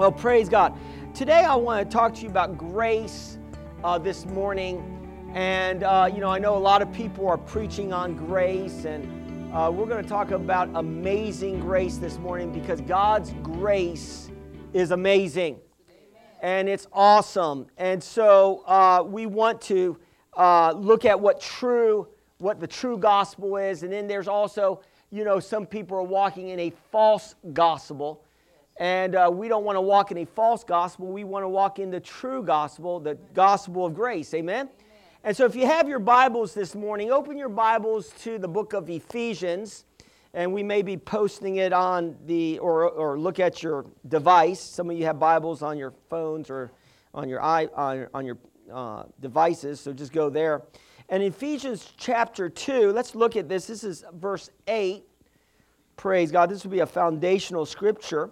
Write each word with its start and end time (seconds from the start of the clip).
Well, 0.00 0.10
praise 0.10 0.48
God. 0.48 0.72
Today 1.12 1.44
I 1.44 1.54
want 1.56 1.86
to 1.86 1.94
talk 1.94 2.14
to 2.14 2.22
you 2.22 2.30
about 2.30 2.56
grace 2.56 3.36
uh, 3.84 3.98
this 3.98 4.24
morning. 4.24 4.82
And, 5.34 5.82
uh, 5.82 6.10
you 6.10 6.20
know, 6.20 6.30
I 6.30 6.38
know 6.38 6.56
a 6.56 6.58
lot 6.58 6.80
of 6.80 6.90
people 6.90 7.28
are 7.28 7.36
preaching 7.36 7.92
on 7.92 8.16
grace, 8.16 8.86
and 8.86 9.04
uh, 9.54 9.70
we're 9.70 9.84
going 9.84 10.02
to 10.02 10.08
talk 10.08 10.30
about 10.30 10.70
amazing 10.74 11.60
grace 11.60 11.98
this 11.98 12.16
morning 12.16 12.50
because 12.50 12.80
God's 12.80 13.34
grace 13.42 14.30
is 14.72 14.90
amazing 14.90 15.58
and 16.40 16.66
it's 16.66 16.86
awesome. 16.94 17.66
And 17.76 18.02
so 18.02 18.62
uh, 18.66 19.02
we 19.06 19.26
want 19.26 19.60
to 19.64 19.98
uh, 20.34 20.72
look 20.72 21.04
at 21.04 21.20
what 21.20 21.42
true, 21.42 22.08
what 22.38 22.58
the 22.58 22.66
true 22.66 22.96
gospel 22.96 23.58
is, 23.58 23.82
and 23.82 23.92
then 23.92 24.06
there's 24.06 24.28
also, 24.28 24.80
you 25.10 25.24
know, 25.24 25.40
some 25.40 25.66
people 25.66 25.98
are 25.98 26.02
walking 26.02 26.48
in 26.48 26.58
a 26.58 26.72
false 26.90 27.34
gospel. 27.52 28.24
And 28.78 29.14
uh, 29.14 29.30
we 29.32 29.48
don't 29.48 29.64
want 29.64 29.76
to 29.76 29.80
walk 29.80 30.10
in 30.10 30.18
a 30.18 30.24
false 30.24 30.64
gospel. 30.64 31.06
We 31.06 31.24
want 31.24 31.44
to 31.44 31.48
walk 31.48 31.78
in 31.78 31.90
the 31.90 32.00
true 32.00 32.42
gospel, 32.42 32.98
the 33.00 33.16
gospel 33.34 33.86
of 33.86 33.94
grace. 33.94 34.32
Amen? 34.32 34.68
And 35.22 35.36
so, 35.36 35.44
if 35.44 35.54
you 35.54 35.66
have 35.66 35.86
your 35.86 35.98
Bibles 35.98 36.54
this 36.54 36.74
morning, 36.74 37.10
open 37.10 37.36
your 37.36 37.50
Bibles 37.50 38.08
to 38.22 38.38
the 38.38 38.48
book 38.48 38.72
of 38.72 38.88
Ephesians, 38.88 39.84
and 40.32 40.50
we 40.50 40.62
may 40.62 40.80
be 40.80 40.96
posting 40.96 41.56
it 41.56 41.74
on 41.74 42.16
the, 42.24 42.58
or, 42.60 42.88
or 42.88 43.18
look 43.18 43.38
at 43.38 43.62
your 43.62 43.84
device. 44.08 44.60
Some 44.60 44.88
of 44.88 44.96
you 44.96 45.04
have 45.04 45.18
Bibles 45.18 45.60
on 45.60 45.76
your 45.76 45.92
phones 46.08 46.48
or 46.48 46.72
on 47.12 47.28
your, 47.28 47.42
i 47.42 47.66
on, 47.74 48.06
on 48.14 48.24
your 48.24 48.38
uh, 48.72 49.02
devices, 49.20 49.78
so 49.80 49.92
just 49.92 50.12
go 50.12 50.30
there. 50.30 50.62
And 51.10 51.22
Ephesians 51.22 51.92
chapter 51.98 52.48
2, 52.48 52.92
let's 52.92 53.14
look 53.14 53.36
at 53.36 53.48
this. 53.48 53.66
This 53.66 53.84
is 53.84 54.04
verse 54.14 54.48
8. 54.68 55.02
Praise 55.96 56.30
God. 56.30 56.48
This 56.48 56.64
will 56.64 56.70
be 56.70 56.80
a 56.80 56.86
foundational 56.86 57.66
scripture. 57.66 58.30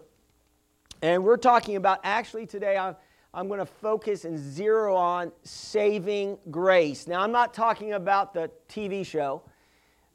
And 1.00 1.22
we're 1.22 1.36
talking 1.36 1.76
about 1.76 2.00
actually 2.02 2.46
today, 2.46 2.76
I'm, 2.76 2.96
I'm 3.32 3.46
going 3.46 3.60
to 3.60 3.66
focus 3.66 4.24
and 4.24 4.36
zero 4.36 4.96
on 4.96 5.30
saving 5.44 6.38
grace. 6.50 7.06
Now, 7.06 7.20
I'm 7.20 7.30
not 7.30 7.54
talking 7.54 7.92
about 7.92 8.34
the 8.34 8.50
TV 8.68 9.06
show, 9.06 9.42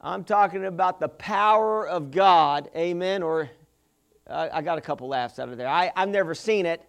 I'm 0.00 0.24
talking 0.24 0.66
about 0.66 1.00
the 1.00 1.08
power 1.08 1.88
of 1.88 2.10
God. 2.10 2.68
Amen. 2.76 3.22
Or 3.22 3.48
I, 4.28 4.58
I 4.58 4.62
got 4.62 4.76
a 4.76 4.82
couple 4.82 5.08
laughs 5.08 5.38
out 5.38 5.48
of 5.48 5.56
there. 5.56 5.68
I, 5.68 5.90
I've 5.96 6.10
never 6.10 6.34
seen 6.34 6.66
it, 6.66 6.82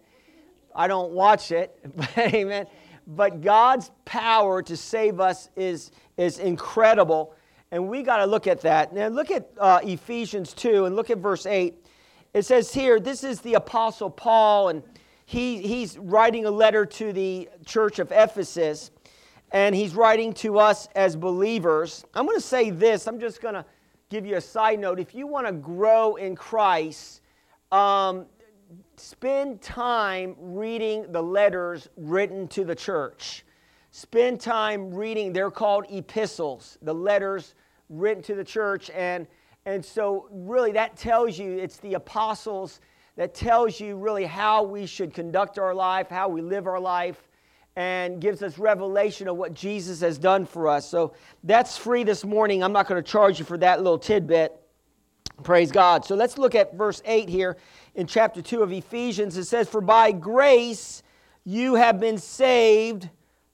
I 0.74 0.88
don't 0.88 1.12
watch 1.12 1.50
it. 1.50 1.74
amen. 2.18 2.66
But 3.06 3.40
God's 3.40 3.90
power 4.04 4.60
to 4.62 4.76
save 4.76 5.20
us 5.20 5.48
is, 5.56 5.90
is 6.18 6.38
incredible. 6.38 7.34
And 7.70 7.88
we 7.88 8.02
got 8.02 8.18
to 8.18 8.26
look 8.26 8.46
at 8.46 8.60
that. 8.60 8.92
Now, 8.92 9.08
look 9.08 9.30
at 9.30 9.48
uh, 9.58 9.80
Ephesians 9.82 10.52
2 10.52 10.84
and 10.84 10.96
look 10.96 11.08
at 11.08 11.18
verse 11.18 11.46
8. 11.46 11.85
It 12.36 12.44
says 12.44 12.74
here, 12.74 13.00
this 13.00 13.24
is 13.24 13.40
the 13.40 13.54
Apostle 13.54 14.10
Paul, 14.10 14.68
and 14.68 14.82
he, 15.24 15.62
he's 15.62 15.96
writing 15.96 16.44
a 16.44 16.50
letter 16.50 16.84
to 16.84 17.10
the 17.10 17.48
church 17.64 17.98
of 17.98 18.12
Ephesus, 18.12 18.90
and 19.52 19.74
he's 19.74 19.94
writing 19.94 20.34
to 20.34 20.58
us 20.58 20.86
as 20.94 21.16
believers. 21.16 22.04
I'm 22.12 22.26
going 22.26 22.36
to 22.36 22.46
say 22.46 22.68
this, 22.68 23.06
I'm 23.08 23.18
just 23.18 23.40
going 23.40 23.54
to 23.54 23.64
give 24.10 24.26
you 24.26 24.36
a 24.36 24.40
side 24.42 24.80
note. 24.80 25.00
If 25.00 25.14
you 25.14 25.26
want 25.26 25.46
to 25.46 25.52
grow 25.54 26.16
in 26.16 26.36
Christ, 26.36 27.22
um, 27.72 28.26
spend 28.98 29.62
time 29.62 30.36
reading 30.38 31.10
the 31.12 31.22
letters 31.22 31.88
written 31.96 32.48
to 32.48 32.66
the 32.66 32.74
church. 32.74 33.46
Spend 33.92 34.42
time 34.42 34.92
reading, 34.92 35.32
they're 35.32 35.50
called 35.50 35.86
epistles, 35.88 36.76
the 36.82 36.92
letters 36.92 37.54
written 37.88 38.22
to 38.24 38.34
the 38.34 38.44
church. 38.44 38.90
And, 38.90 39.26
and 39.66 39.84
so, 39.84 40.28
really, 40.30 40.72
that 40.72 40.96
tells 40.96 41.36
you 41.36 41.58
it's 41.58 41.78
the 41.78 41.94
apostles 41.94 42.80
that 43.16 43.34
tells 43.34 43.80
you 43.80 43.96
really 43.96 44.24
how 44.24 44.62
we 44.62 44.86
should 44.86 45.12
conduct 45.12 45.58
our 45.58 45.74
life, 45.74 46.08
how 46.08 46.28
we 46.28 46.40
live 46.40 46.68
our 46.68 46.78
life, 46.78 47.28
and 47.74 48.20
gives 48.20 48.42
us 48.42 48.58
revelation 48.58 49.26
of 49.26 49.36
what 49.36 49.54
Jesus 49.54 50.00
has 50.00 50.18
done 50.18 50.46
for 50.46 50.68
us. 50.68 50.88
So 50.88 51.14
that's 51.42 51.76
free 51.76 52.04
this 52.04 52.24
morning. 52.24 52.62
I'm 52.62 52.72
not 52.72 52.86
going 52.86 53.02
to 53.02 53.10
charge 53.10 53.40
you 53.40 53.44
for 53.44 53.58
that 53.58 53.82
little 53.82 53.98
tidbit. 53.98 54.56
Praise 55.42 55.72
God. 55.72 56.04
So 56.04 56.14
let's 56.14 56.38
look 56.38 56.54
at 56.54 56.74
verse 56.74 57.02
8 57.04 57.28
here 57.28 57.56
in 57.96 58.06
chapter 58.06 58.40
2 58.40 58.62
of 58.62 58.72
Ephesians. 58.72 59.36
It 59.36 59.44
says, 59.44 59.68
For 59.68 59.80
by 59.80 60.12
grace 60.12 61.02
you 61.44 61.74
have 61.74 61.98
been 61.98 62.18
saved 62.18 63.08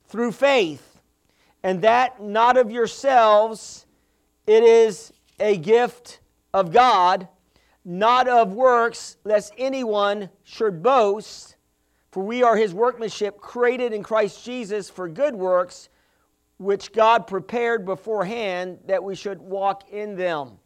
through 0.07 0.33
faith, 0.33 1.01
and 1.63 1.81
that 1.81 2.21
not 2.21 2.55
of 2.55 2.71
yourselves, 2.71 3.85
it 4.45 4.63
is 4.63 5.12
a 5.39 5.57
gift 5.57 6.19
of 6.53 6.71
God 6.71 7.27
not 7.85 8.27
of 8.27 8.53
works, 8.53 9.17
lest 9.23 9.53
anyone 9.57 10.29
should 10.43 10.81
boast. 10.81 11.57
For 12.11 12.23
we 12.23 12.43
are 12.43 12.55
his 12.55 12.73
workmanship, 12.73 13.39
created 13.39 13.91
in 13.91 14.03
Christ 14.03 14.45
Jesus 14.45 14.89
for 14.89 15.09
good 15.09 15.35
works, 15.35 15.89
which 16.57 16.93
God 16.93 17.27
prepared 17.27 17.85
beforehand 17.85 18.79
that 18.85 19.03
we 19.03 19.15
should 19.15 19.39
walk 19.41 19.89
in 19.91 20.15
them. 20.15 20.59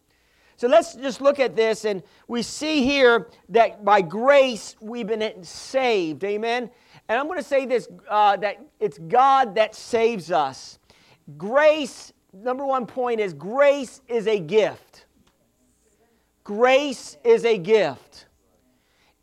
So 0.58 0.68
let's 0.68 0.96
just 0.96 1.22
look 1.22 1.40
at 1.40 1.56
this, 1.56 1.86
and 1.86 2.04
we 2.28 2.42
see 2.42 2.84
here 2.84 3.30
that 3.50 3.86
by 3.86 4.02
grace 4.02 4.76
we've 4.82 5.08
been 5.08 5.44
saved. 5.44 6.24
Amen. 6.24 6.70
And 7.08 7.20
I'm 7.20 7.28
going 7.28 7.38
to 7.38 7.44
say 7.44 7.66
this 7.66 7.88
uh, 8.10 8.36
that 8.38 8.58
it's 8.80 8.98
God 8.98 9.56
that 9.56 9.76
saves 9.76 10.32
us. 10.32 10.80
Grace, 11.38 12.12
number 12.44 12.66
one 12.66 12.86
point 12.86 13.20
is 13.20 13.34
grace 13.34 14.02
is 14.08 14.28
a 14.28 14.40
gift. 14.40 15.06
Grace 16.44 17.18
is 17.24 17.44
a 17.46 17.58
gift. 17.58 18.26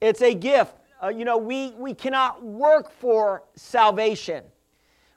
It's 0.01 0.21
a 0.21 0.35
gift. 0.35 0.75
Uh, 1.03 1.09
you 1.09 1.25
know, 1.25 1.39
we, 1.39 1.71
we 1.79 1.95
cannot 1.95 2.43
work 2.43 2.91
for 2.91 3.43
salvation. 3.57 4.45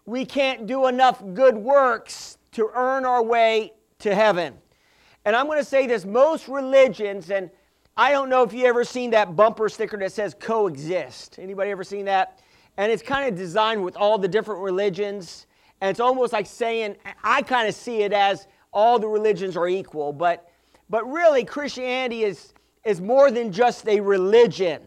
We 0.06 0.26
can't 0.26 0.68
do 0.68 0.88
enough 0.88 1.22
good 1.34 1.58
works 1.58 2.38
to 2.54 2.70
earn 2.74 3.06
our 3.06 3.22
way 3.22 3.74
to 4.00 4.16
heaven. 4.16 4.54
And 5.26 5.36
I'm 5.36 5.48
going 5.48 5.60
to 5.60 5.66
say 5.66 5.88
this 5.88 6.06
most 6.06 6.48
religions, 6.48 7.30
and 7.30 7.50
I 7.98 8.12
don't 8.12 8.30
know 8.30 8.44
if 8.44 8.54
you 8.54 8.66
ever 8.66 8.86
seen 8.86 9.10
that 9.12 9.36
bumper 9.36 9.68
sticker 9.68 9.98
that 9.98 10.14
says 10.14 10.34
coexist. 10.40 11.40
Anybody 11.40 11.72
ever 11.72 11.84
seen 11.84 12.06
that? 12.06 12.40
And 12.78 12.92
it's 12.92 13.04
kind 13.04 13.28
of 13.28 13.36
designed 13.36 13.84
with 13.84 13.98
all 13.98 14.18
the 14.18 14.28
different 14.28 14.62
religions. 14.62 15.47
And 15.82 15.92
it's 15.92 16.00
almost 16.00 16.34
like 16.34 16.48
saying, 16.48 16.96
I 17.24 17.42
kind 17.42 17.68
of 17.68 17.76
see 17.76 18.02
it 18.02 18.14
as 18.14 18.48
all 18.74 19.00
the 19.00 19.08
religions 19.08 19.56
are 19.56 19.68
equal, 19.68 20.14
but 20.14 20.50
but 20.90 21.10
really, 21.12 21.44
Christianity 21.44 22.24
is, 22.24 22.54
is 22.86 23.02
more 23.02 23.30
than 23.30 23.52
just 23.52 23.88
a 23.88 24.00
religion. 24.00 24.82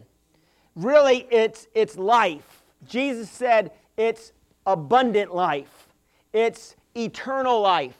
Really, 0.75 1.27
it's, 1.29 1.67
it's 1.75 1.97
life. 1.97 2.63
Jesus 2.87 3.29
said 3.29 3.71
it's 3.97 4.31
abundant 4.65 5.33
life, 5.33 5.87
it's 6.33 6.75
eternal 6.95 7.61
life. 7.61 7.97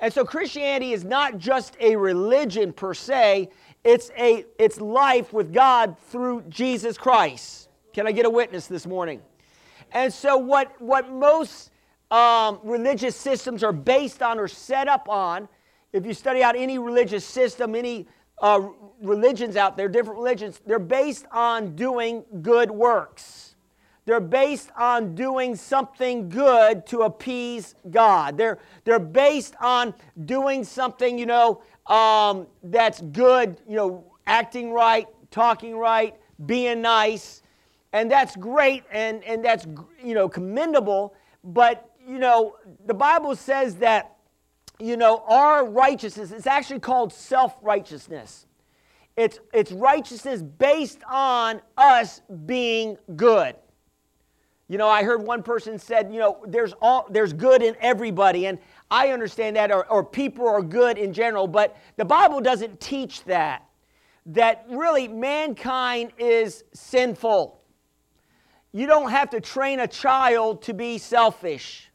And 0.00 0.12
so 0.12 0.24
Christianity 0.24 0.92
is 0.92 1.04
not 1.04 1.38
just 1.38 1.76
a 1.80 1.96
religion 1.96 2.72
per 2.72 2.94
se, 2.94 3.48
it's, 3.82 4.10
a, 4.16 4.44
it's 4.58 4.80
life 4.80 5.32
with 5.32 5.52
God 5.52 5.96
through 6.10 6.42
Jesus 6.48 6.98
Christ. 6.98 7.68
Can 7.92 8.06
I 8.06 8.12
get 8.12 8.26
a 8.26 8.30
witness 8.30 8.66
this 8.66 8.86
morning? 8.86 9.22
And 9.92 10.12
so, 10.12 10.36
what, 10.36 10.80
what 10.80 11.10
most 11.10 11.70
um, 12.10 12.60
religious 12.62 13.16
systems 13.16 13.62
are 13.62 13.72
based 13.72 14.22
on 14.22 14.38
or 14.38 14.48
set 14.48 14.88
up 14.88 15.08
on 15.08 15.48
if 15.92 16.04
you 16.04 16.12
study 16.12 16.42
out 16.42 16.54
any 16.54 16.78
religious 16.78 17.24
system, 17.24 17.74
any 17.74 18.06
uh, 18.40 18.68
religions 19.00 19.56
out 19.56 19.76
there, 19.76 19.88
different 19.88 20.18
religions, 20.18 20.60
they're 20.66 20.78
based 20.78 21.24
on 21.32 21.74
doing 21.74 22.24
good 22.42 22.70
works. 22.70 23.56
They're 24.04 24.20
based 24.20 24.70
on 24.76 25.14
doing 25.14 25.54
something 25.54 26.28
good 26.28 26.86
to 26.86 27.00
appease 27.00 27.74
God. 27.90 28.38
They're, 28.38 28.58
they're 28.84 28.98
based 28.98 29.54
on 29.60 29.94
doing 30.24 30.64
something, 30.64 31.18
you 31.18 31.26
know, 31.26 31.62
um, 31.86 32.46
that's 32.62 33.00
good, 33.00 33.60
you 33.68 33.76
know, 33.76 34.04
acting 34.26 34.72
right, 34.72 35.06
talking 35.30 35.76
right, 35.76 36.14
being 36.46 36.80
nice. 36.82 37.42
And 37.92 38.10
that's 38.10 38.36
great 38.36 38.84
and, 38.92 39.24
and 39.24 39.44
that's, 39.44 39.66
you 40.02 40.14
know, 40.14 40.28
commendable. 40.28 41.14
But, 41.44 41.87
you 42.08 42.18
know, 42.18 42.56
the 42.86 42.94
Bible 42.94 43.36
says 43.36 43.76
that 43.76 44.18
you 44.80 44.96
know, 44.96 45.24
our 45.26 45.66
righteousness 45.66 46.30
is 46.30 46.46
actually 46.46 46.80
called 46.80 47.12
self 47.12 47.56
righteousness. 47.62 48.46
It's, 49.16 49.40
it's 49.52 49.72
righteousness 49.72 50.42
based 50.42 51.00
on 51.10 51.60
us 51.76 52.20
being 52.46 52.96
good. 53.16 53.56
You 54.68 54.78
know, 54.78 54.86
I 54.86 55.02
heard 55.02 55.22
one 55.22 55.42
person 55.42 55.78
said, 55.78 56.12
you 56.12 56.20
know, 56.20 56.44
there's, 56.46 56.72
all, 56.80 57.08
there's 57.10 57.32
good 57.32 57.62
in 57.62 57.74
everybody, 57.80 58.46
and 58.46 58.58
I 58.90 59.08
understand 59.08 59.56
that, 59.56 59.72
or, 59.72 59.90
or 59.90 60.04
people 60.04 60.46
are 60.46 60.62
good 60.62 60.98
in 60.98 61.12
general, 61.12 61.48
but 61.48 61.76
the 61.96 62.04
Bible 62.04 62.40
doesn't 62.40 62.78
teach 62.78 63.24
that. 63.24 63.64
That 64.26 64.66
really 64.68 65.08
mankind 65.08 66.12
is 66.18 66.62
sinful. 66.74 67.60
You 68.72 68.86
don't 68.86 69.10
have 69.10 69.30
to 69.30 69.40
train 69.40 69.80
a 69.80 69.88
child 69.88 70.62
to 70.62 70.74
be 70.74 70.98
selfish. 70.98 71.87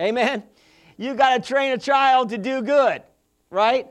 Amen? 0.00 0.42
you 0.96 1.14
got 1.14 1.42
to 1.42 1.48
train 1.48 1.72
a 1.72 1.78
child 1.78 2.30
to 2.30 2.38
do 2.38 2.62
good, 2.62 3.02
right? 3.50 3.88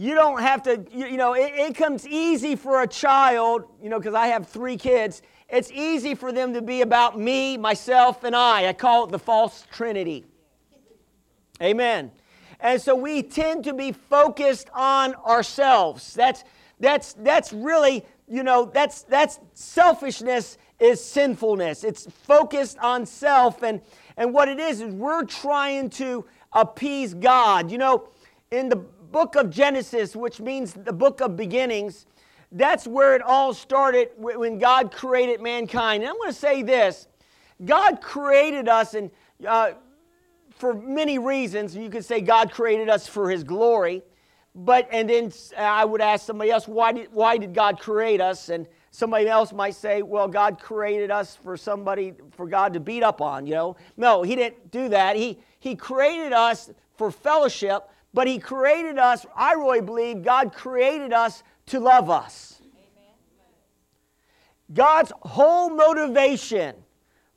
you 0.00 0.14
don't 0.14 0.40
have 0.40 0.62
to, 0.62 0.82
you, 0.90 1.08
you 1.08 1.16
know, 1.18 1.34
it, 1.34 1.52
it 1.54 1.74
comes 1.74 2.06
easy 2.06 2.56
for 2.56 2.80
a 2.80 2.86
child, 2.86 3.64
you 3.82 3.90
know, 3.90 3.98
because 3.98 4.14
I 4.14 4.28
have 4.28 4.48
three 4.48 4.78
kids. 4.78 5.20
It's 5.50 5.70
easy 5.70 6.14
for 6.14 6.32
them 6.32 6.54
to 6.54 6.62
be 6.62 6.80
about 6.80 7.20
me, 7.20 7.58
myself, 7.58 8.24
and 8.24 8.34
I. 8.34 8.66
I 8.66 8.72
call 8.72 9.04
it 9.04 9.10
the 9.10 9.18
false 9.18 9.66
trinity. 9.70 10.24
Amen. 11.60 12.12
And 12.60 12.80
so 12.80 12.94
we 12.94 13.22
tend 13.22 13.64
to 13.64 13.74
be 13.74 13.92
focused 13.92 14.70
on 14.72 15.14
ourselves. 15.16 16.14
That's 16.14 16.44
that's 16.78 17.12
that's 17.12 17.52
really, 17.52 18.06
you 18.26 18.42
know, 18.42 18.64
that's 18.64 19.02
that's 19.02 19.38
selfishness 19.52 20.56
is 20.80 21.02
sinfulness. 21.02 21.84
It's 21.84 22.06
focused 22.06 22.78
on 22.78 23.06
self 23.06 23.62
and 23.62 23.80
and 24.16 24.34
what 24.34 24.48
it 24.48 24.58
is 24.58 24.80
is 24.80 24.92
we're 24.92 25.24
trying 25.24 25.90
to 25.90 26.24
appease 26.52 27.14
God. 27.14 27.70
You 27.70 27.78
know, 27.78 28.08
in 28.50 28.68
the 28.68 28.76
book 28.76 29.34
of 29.36 29.50
Genesis, 29.50 30.14
which 30.14 30.40
means 30.40 30.74
the 30.74 30.92
book 30.92 31.20
of 31.20 31.36
beginnings, 31.36 32.06
that's 32.52 32.86
where 32.86 33.14
it 33.14 33.22
all 33.22 33.54
started 33.54 34.10
when 34.16 34.58
God 34.58 34.92
created 34.92 35.40
mankind. 35.40 36.02
And 36.02 36.10
I'm 36.10 36.16
going 36.16 36.32
to 36.32 36.38
say 36.38 36.62
this 36.62 37.06
God 37.64 38.00
created 38.00 38.68
us, 38.68 38.94
and 38.94 39.10
uh, 39.46 39.72
for 40.60 40.74
many 40.74 41.18
reasons. 41.18 41.74
You 41.74 41.88
could 41.88 42.04
say 42.04 42.20
God 42.20 42.52
created 42.52 42.88
us 42.88 43.06
for 43.06 43.30
His 43.30 43.42
glory. 43.42 44.02
But, 44.54 44.88
and 44.90 45.08
then 45.08 45.32
I 45.56 45.84
would 45.84 46.00
ask 46.00 46.26
somebody 46.26 46.50
else, 46.50 46.68
why 46.68 46.92
did, 46.92 47.08
why 47.12 47.38
did 47.38 47.54
God 47.54 47.78
create 47.78 48.20
us? 48.20 48.48
And 48.48 48.66
somebody 48.90 49.28
else 49.28 49.52
might 49.52 49.74
say, 49.74 50.02
well, 50.02 50.28
God 50.28 50.58
created 50.58 51.10
us 51.10 51.36
for 51.36 51.56
somebody, 51.56 52.14
for 52.32 52.46
God 52.46 52.72
to 52.74 52.80
beat 52.80 53.02
up 53.02 53.20
on, 53.20 53.46
you 53.46 53.54
know. 53.54 53.76
No, 53.96 54.22
He 54.22 54.36
didn't 54.36 54.70
do 54.70 54.88
that. 54.88 55.16
He, 55.16 55.38
he 55.58 55.76
created 55.76 56.32
us 56.32 56.70
for 56.96 57.10
fellowship, 57.10 57.88
but 58.12 58.26
He 58.26 58.38
created 58.38 58.98
us, 58.98 59.24
I 59.34 59.52
really 59.52 59.80
believe 59.80 60.22
God 60.22 60.52
created 60.52 61.12
us 61.12 61.42
to 61.66 61.80
love 61.80 62.10
us. 62.10 62.60
God's 64.72 65.12
whole 65.22 65.70
motivation 65.70 66.76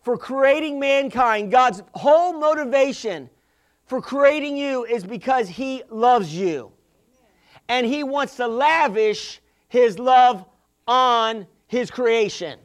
for 0.01 0.17
creating 0.17 0.79
mankind, 0.79 1.51
God's 1.51 1.81
whole 1.93 2.33
motivation 2.33 3.29
for 3.85 4.01
creating 4.01 4.57
you 4.57 4.85
is 4.85 5.03
because 5.03 5.47
He 5.47 5.83
loves 5.89 6.35
you. 6.35 6.71
And 7.69 7.85
He 7.85 8.03
wants 8.03 8.35
to 8.37 8.47
lavish 8.47 9.41
His 9.69 9.97
love 9.97 10.45
on 10.87 11.47
His 11.67 11.91
creation. 11.91 12.59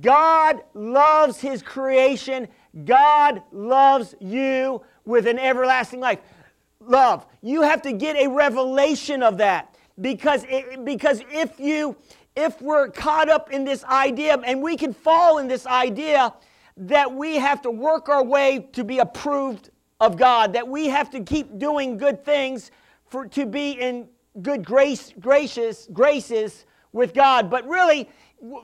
God 0.00 0.62
loves 0.74 1.40
His 1.40 1.62
creation. 1.62 2.48
God 2.84 3.42
loves 3.52 4.14
you 4.20 4.82
with 5.04 5.26
an 5.26 5.38
everlasting 5.38 6.00
life. 6.00 6.20
Love. 6.80 7.26
You 7.42 7.62
have 7.62 7.82
to 7.82 7.92
get 7.92 8.16
a 8.16 8.28
revelation 8.28 9.22
of 9.22 9.38
that 9.38 9.76
because, 10.00 10.44
it, 10.48 10.84
because 10.84 11.22
if 11.30 11.58
you 11.60 11.96
if 12.36 12.60
we're 12.60 12.88
caught 12.88 13.28
up 13.28 13.52
in 13.52 13.64
this 13.64 13.84
idea 13.84 14.36
and 14.38 14.60
we 14.62 14.76
can 14.76 14.92
fall 14.92 15.38
in 15.38 15.46
this 15.46 15.66
idea 15.66 16.34
that 16.76 17.12
we 17.12 17.36
have 17.36 17.62
to 17.62 17.70
work 17.70 18.08
our 18.08 18.24
way 18.24 18.68
to 18.72 18.82
be 18.82 18.98
approved 18.98 19.70
of 20.00 20.16
God, 20.16 20.52
that 20.54 20.66
we 20.66 20.88
have 20.88 21.10
to 21.10 21.20
keep 21.20 21.58
doing 21.58 21.96
good 21.96 22.24
things 22.24 22.72
for 23.06 23.26
to 23.28 23.46
be 23.46 23.72
in 23.72 24.08
good 24.42 24.64
grace 24.64 25.12
gracious 25.20 25.88
graces 25.92 26.66
with 26.94 27.12
God. 27.12 27.50
But 27.50 27.68
really, 27.68 28.08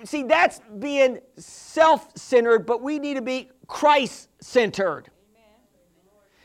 see 0.04 0.22
that's 0.22 0.62
being 0.78 1.18
self-centered, 1.36 2.64
but 2.64 2.80
we 2.80 2.98
need 2.98 3.14
to 3.14 3.22
be 3.22 3.50
Christ-centered. 3.66 5.10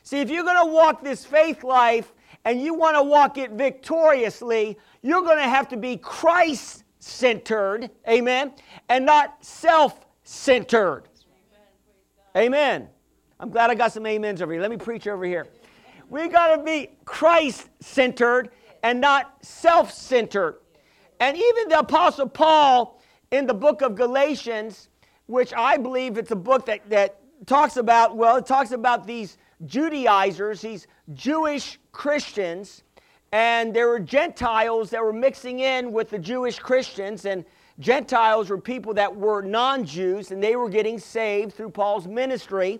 See, 0.03 0.19
if 0.19 0.29
you're 0.29 0.43
going 0.43 0.67
to 0.67 0.71
walk 0.71 1.01
this 1.01 1.25
faith 1.25 1.63
life 1.63 2.13
and 2.43 2.61
you 2.61 2.73
want 2.73 2.97
to 2.97 3.03
walk 3.03 3.37
it 3.37 3.51
victoriously, 3.51 4.77
you're 5.01 5.21
going 5.21 5.37
to 5.37 5.49
have 5.49 5.67
to 5.69 5.77
be 5.77 5.97
Christ 5.97 6.83
centered, 6.99 7.89
amen, 8.07 8.53
and 8.89 9.05
not 9.05 9.43
self 9.43 10.05
centered. 10.23 11.03
Amen. 12.35 12.89
I'm 13.39 13.49
glad 13.49 13.69
I 13.69 13.75
got 13.75 13.91
some 13.93 14.05
amens 14.05 14.41
over 14.41 14.51
here. 14.51 14.61
Let 14.61 14.71
me 14.71 14.77
preach 14.77 15.07
over 15.07 15.23
here. 15.25 15.47
We 16.09 16.27
got 16.27 16.55
to 16.55 16.63
be 16.63 16.91
Christ 17.05 17.69
centered 17.79 18.51
and 18.83 19.01
not 19.01 19.43
self 19.43 19.91
centered. 19.91 20.59
And 21.19 21.38
even 21.38 21.69
the 21.69 21.79
Apostle 21.79 22.27
Paul 22.27 23.01
in 23.31 23.47
the 23.47 23.53
book 23.53 23.81
of 23.81 23.95
Galatians, 23.95 24.89
which 25.27 25.53
I 25.53 25.77
believe 25.77 26.17
it's 26.17 26.31
a 26.31 26.35
book 26.35 26.65
that, 26.65 26.89
that 26.89 27.19
talks 27.45 27.77
about, 27.77 28.15
well, 28.15 28.38
it 28.38 28.45
talks 28.45 28.71
about 28.71 29.07
these 29.07 29.38
Judaizers, 29.65 30.62
these 30.62 30.88
Jewish 31.13 31.79
Christians, 31.91 32.83
and 33.31 33.73
there 33.73 33.88
were 33.88 34.00
Gentiles 34.00 34.89
that 34.91 35.03
were 35.03 35.13
mixing 35.13 35.59
in 35.59 35.91
with 35.91 36.09
the 36.09 36.19
Jewish 36.19 36.59
Christians, 36.59 37.25
and 37.25 37.45
Gentiles 37.79 38.50
were 38.50 38.57
people 38.57 38.94
that 38.94 39.13
were 39.13 39.41
non 39.41 39.85
Jews, 39.85 40.31
and 40.31 40.41
they 40.41 40.56
were 40.56 40.69
getting 40.69 41.00
saved 41.00 41.53
through 41.53 41.71
Paul's 41.71 42.07
ministry. 42.07 42.79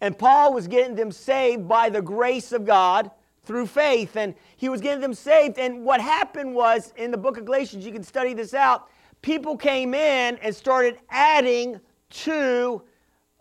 And 0.00 0.18
Paul 0.18 0.52
was 0.52 0.66
getting 0.66 0.96
them 0.96 1.12
saved 1.12 1.68
by 1.68 1.88
the 1.88 2.02
grace 2.02 2.52
of 2.52 2.64
God 2.64 3.10
through 3.44 3.66
faith, 3.66 4.16
and 4.16 4.34
he 4.56 4.68
was 4.68 4.80
getting 4.80 5.00
them 5.00 5.14
saved. 5.14 5.58
And 5.58 5.84
what 5.84 6.00
happened 6.00 6.54
was 6.54 6.92
in 6.96 7.10
the 7.10 7.18
book 7.18 7.38
of 7.38 7.44
Galatians, 7.44 7.84
you 7.84 7.92
can 7.92 8.04
study 8.04 8.34
this 8.34 8.54
out, 8.54 8.88
people 9.20 9.56
came 9.56 9.94
in 9.94 10.36
and 10.36 10.54
started 10.54 10.98
adding 11.10 11.80
to 12.10 12.82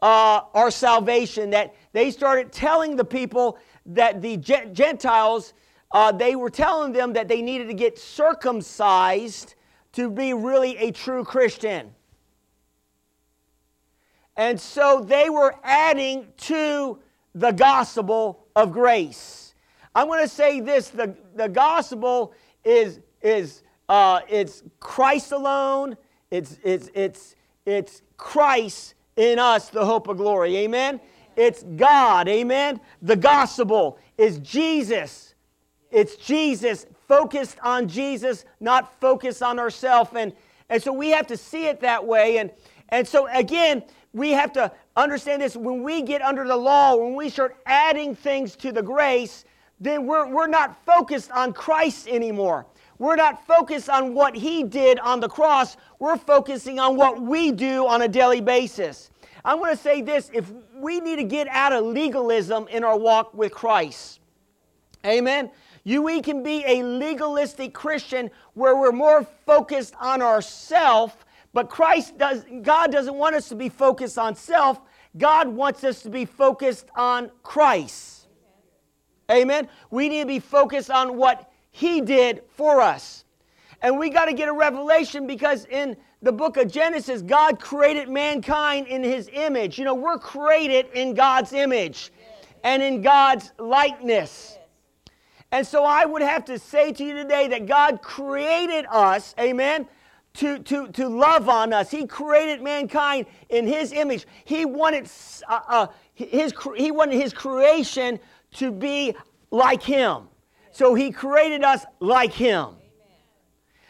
uh, 0.01 0.41
our 0.53 0.71
salvation, 0.71 1.51
that 1.51 1.75
they 1.93 2.09
started 2.09 2.51
telling 2.51 2.95
the 2.95 3.05
people 3.05 3.59
that 3.85 4.21
the 4.21 4.37
Gentiles, 4.37 5.53
uh, 5.91 6.11
they 6.11 6.35
were 6.35 6.49
telling 6.49 6.91
them 6.91 7.13
that 7.13 7.27
they 7.27 7.41
needed 7.41 7.67
to 7.67 7.73
get 7.73 7.99
circumcised 7.99 9.55
to 9.93 10.09
be 10.09 10.33
really 10.33 10.77
a 10.77 10.91
true 10.91 11.23
Christian. 11.23 11.93
And 14.37 14.59
so 14.59 15.01
they 15.05 15.29
were 15.29 15.55
adding 15.63 16.27
to 16.37 16.99
the 17.35 17.51
gospel 17.51 18.47
of 18.55 18.71
grace. 18.71 19.50
I'm 19.93 20.07
going 20.07 20.23
to 20.23 20.29
say 20.29 20.59
this 20.59 20.89
the, 20.89 21.15
the 21.35 21.49
gospel 21.49 22.33
is, 22.63 22.99
is 23.21 23.63
uh, 23.89 24.21
it's 24.29 24.63
Christ 24.79 25.31
alone, 25.31 25.97
it's, 26.29 26.57
it's, 26.63 26.89
it's, 26.93 27.35
it's 27.65 28.01
Christ 28.17 28.95
in 29.15 29.39
us, 29.39 29.69
the 29.69 29.85
hope 29.85 30.07
of 30.07 30.17
glory. 30.17 30.57
Amen? 30.57 30.99
It's 31.35 31.63
God. 31.63 32.27
Amen? 32.27 32.79
The 33.01 33.15
gospel 33.15 33.97
is 34.17 34.39
Jesus. 34.39 35.35
It's 35.91 36.15
Jesus, 36.15 36.85
focused 37.07 37.57
on 37.61 37.89
Jesus, 37.89 38.45
not 38.61 38.97
focused 39.01 39.43
on 39.43 39.59
ourselves. 39.59 40.11
And, 40.15 40.31
and 40.69 40.81
so 40.81 40.93
we 40.93 41.09
have 41.09 41.27
to 41.27 41.37
see 41.37 41.67
it 41.67 41.81
that 41.81 42.05
way. 42.05 42.37
And, 42.37 42.51
and 42.89 43.05
so, 43.05 43.27
again, 43.27 43.83
we 44.13 44.31
have 44.31 44.53
to 44.53 44.71
understand 44.95 45.41
this. 45.41 45.57
When 45.57 45.83
we 45.83 46.01
get 46.01 46.21
under 46.21 46.47
the 46.47 46.55
law, 46.55 46.95
when 46.95 47.15
we 47.15 47.29
start 47.29 47.57
adding 47.65 48.15
things 48.15 48.55
to 48.57 48.71
the 48.71 48.81
grace, 48.81 49.43
then 49.81 50.05
we're, 50.05 50.27
we're 50.27 50.47
not 50.47 50.85
focused 50.85 51.31
on 51.31 51.53
Christ 51.53 52.07
anymore. 52.07 52.67
We're 52.99 53.15
not 53.15 53.47
focused 53.47 53.89
on 53.89 54.13
what 54.13 54.35
he 54.35 54.63
did 54.63 54.99
on 54.99 55.19
the 55.19 55.27
cross. 55.27 55.75
We're 55.97 56.17
focusing 56.17 56.79
on 56.79 56.95
what 56.95 57.19
we 57.19 57.51
do 57.51 57.87
on 57.87 58.03
a 58.03 58.07
daily 58.07 58.41
basis. 58.41 59.09
I'm 59.43 59.57
going 59.57 59.75
to 59.75 59.81
say 59.81 60.03
this 60.03 60.29
if 60.33 60.51
we 60.75 60.99
need 60.99 61.15
to 61.15 61.23
get 61.23 61.47
out 61.47 61.73
of 61.73 61.83
legalism 61.83 62.67
in 62.67 62.83
our 62.83 62.97
walk 62.97 63.33
with 63.33 63.51
Christ. 63.51 64.19
Amen. 65.03 65.49
You, 65.83 66.03
we 66.03 66.21
can 66.21 66.43
be 66.43 66.63
a 66.67 66.83
legalistic 66.83 67.73
Christian 67.73 68.29
where 68.53 68.75
we're 68.75 68.91
more 68.91 69.25
focused 69.47 69.95
on 69.99 70.21
ourselves, 70.21 71.15
but 71.53 71.71
Christ 71.71 72.19
does, 72.19 72.45
God 72.61 72.91
doesn't 72.91 73.15
want 73.15 73.35
us 73.35 73.49
to 73.49 73.55
be 73.55 73.67
focused 73.67 74.19
on 74.19 74.35
self. 74.35 74.79
God 75.17 75.47
wants 75.47 75.83
us 75.83 76.03
to 76.03 76.11
be 76.11 76.25
focused 76.25 76.85
on 76.95 77.31
Christ. 77.41 78.20
Amen. 79.31 79.67
We 79.89 80.09
need 80.09 80.21
to 80.21 80.27
be 80.27 80.39
focused 80.39 80.91
on 80.91 81.17
what 81.17 81.51
He 81.71 82.01
did 82.01 82.43
for 82.49 82.81
us. 82.81 83.25
And 83.81 83.97
we 83.97 84.09
got 84.09 84.25
to 84.25 84.33
get 84.33 84.47
a 84.47 84.53
revelation 84.53 85.25
because 85.25 85.65
in 85.65 85.97
the 86.21 86.31
book 86.31 86.57
of 86.57 86.71
Genesis, 86.71 87.21
God 87.21 87.59
created 87.59 88.09
mankind 88.09 88.87
in 88.87 89.03
his 89.03 89.29
image. 89.33 89.79
You 89.79 89.85
know, 89.85 89.95
we're 89.95 90.19
created 90.19 90.87
in 90.93 91.15
God's 91.15 91.51
image 91.51 92.11
and 92.63 92.83
in 92.83 93.01
God's 93.01 93.51
likeness. 93.57 94.57
And 95.51 95.65
so 95.65 95.83
I 95.83 96.05
would 96.05 96.21
have 96.21 96.45
to 96.45 96.59
say 96.59 96.93
to 96.93 97.03
you 97.03 97.13
today 97.13 97.47
that 97.49 97.65
God 97.65 98.01
created 98.01 98.85
us, 98.89 99.33
amen, 99.39 99.87
to, 100.35 100.59
to, 100.59 100.87
to 100.89 101.09
love 101.09 101.49
on 101.49 101.73
us. 101.73 101.89
He 101.89 102.05
created 102.05 102.61
mankind 102.61 103.25
in 103.49 103.67
his 103.67 103.91
image. 103.91 104.25
He 104.45 104.63
wanted, 104.63 105.09
uh, 105.49 105.59
uh, 105.67 105.87
his, 106.13 106.53
he 106.77 106.91
wanted 106.91 107.15
his 107.15 107.33
creation 107.33 108.19
to 108.55 108.71
be 108.71 109.15
like 109.49 109.81
him. 109.83 110.23
So 110.71 110.93
he 110.93 111.11
created 111.11 111.63
us 111.63 111.85
like 111.99 112.33
him. 112.33 112.69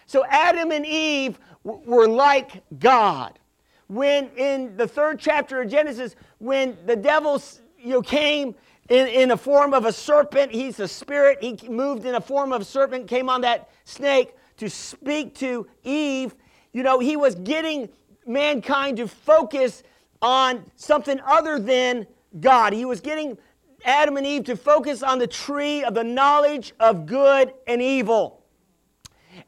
So 0.06 0.26
Adam 0.26 0.72
and 0.72 0.86
Eve 0.86 1.40
were 1.64 2.08
like 2.08 2.64
God. 2.80 3.38
When 3.88 4.30
in 4.38 4.78
the 4.78 4.88
third 4.88 5.20
chapter 5.20 5.62
of 5.62 5.70
Genesis, 5.70 6.16
when 6.40 6.78
the 6.86 6.96
devil 6.96 7.42
you 7.78 7.90
know, 7.90 8.02
came 8.02 8.56
in, 8.92 9.08
in 9.08 9.30
the 9.30 9.38
form 9.38 9.74
of 9.74 9.86
a 9.86 9.94
serpent. 9.94 10.52
He's 10.52 10.80
a 10.80 10.88
spirit. 10.88 11.38
He 11.42 11.58
moved 11.70 12.06
in 12.06 12.16
a 12.16 12.22
form 12.22 12.52
of 12.52 12.62
a 12.62 12.66
serpent, 12.66 13.08
came 13.08 13.30
on 13.30 13.42
that 13.42 13.70
snake 13.86 14.34
to 14.58 14.70
speak 14.70 15.34
to 15.36 15.68
Eve. 15.84 16.36
You 16.74 16.84
know, 16.84 17.00
he 17.00 17.16
was 17.16 17.36
getting 17.36 17.90
mankind 18.26 18.98
to 18.98 19.08
focus 19.08 19.84
on 20.22 20.64
something 20.76 21.20
other 21.26 21.58
than 21.58 22.06
God. 22.40 22.74
He 22.74 22.86
was 22.86 23.02
getting 23.02 23.38
Adam 23.86 24.18
and 24.18 24.26
Eve 24.26 24.46
to 24.46 24.56
focus 24.56 25.04
on 25.04 25.20
the 25.20 25.28
tree 25.28 25.84
of 25.84 25.94
the 25.94 26.04
knowledge 26.04 26.74
of 26.80 27.06
good 27.06 27.54
and 27.68 27.82
evil. 27.82 28.44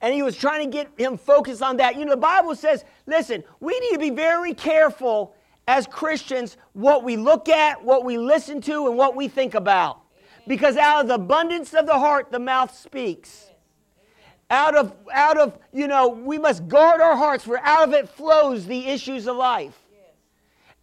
And 0.01 0.13
he 0.13 0.21
was 0.21 0.35
trying 0.35 0.69
to 0.69 0.75
get 0.75 0.89
him 0.97 1.17
focused 1.17 1.61
on 1.61 1.77
that. 1.77 1.97
You 1.97 2.05
know, 2.05 2.11
the 2.11 2.17
Bible 2.17 2.55
says, 2.55 2.83
listen, 3.05 3.43
we 3.59 3.79
need 3.79 3.93
to 3.93 3.99
be 3.99 4.09
very 4.09 4.53
careful 4.53 5.35
as 5.67 5.87
Christians 5.87 6.57
what 6.73 7.03
we 7.03 7.15
look 7.15 7.47
at, 7.49 7.83
what 7.83 8.03
we 8.03 8.17
listen 8.17 8.61
to, 8.61 8.87
and 8.87 8.97
what 8.97 9.15
we 9.15 9.27
think 9.27 9.53
about. 9.53 10.01
Because 10.47 10.75
out 10.75 11.01
of 11.01 11.07
the 11.07 11.15
abundance 11.15 11.73
of 11.73 11.85
the 11.85 11.97
heart, 11.97 12.31
the 12.31 12.39
mouth 12.39 12.75
speaks. 12.75 13.49
Out 14.49 14.75
of, 14.75 14.93
out 15.11 15.37
of, 15.37 15.57
you 15.71 15.87
know, 15.87 16.09
we 16.09 16.37
must 16.37 16.67
guard 16.67 16.99
our 16.99 17.15
hearts, 17.15 17.45
for 17.45 17.57
out 17.59 17.87
of 17.87 17.93
it 17.93 18.09
flows 18.09 18.65
the 18.65 18.87
issues 18.87 19.25
of 19.27 19.37
life. 19.37 19.82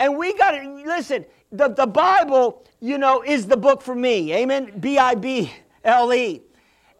And 0.00 0.16
we 0.16 0.32
got 0.34 0.52
to, 0.52 0.82
listen, 0.84 1.26
the, 1.52 1.68
the 1.68 1.86
Bible, 1.86 2.64
you 2.80 2.98
know, 2.98 3.22
is 3.22 3.46
the 3.46 3.56
book 3.56 3.82
for 3.82 3.94
me. 3.94 4.34
Amen? 4.34 4.72
B 4.80 4.98
I 4.98 5.14
B 5.14 5.52
L 5.84 6.12
E. 6.12 6.42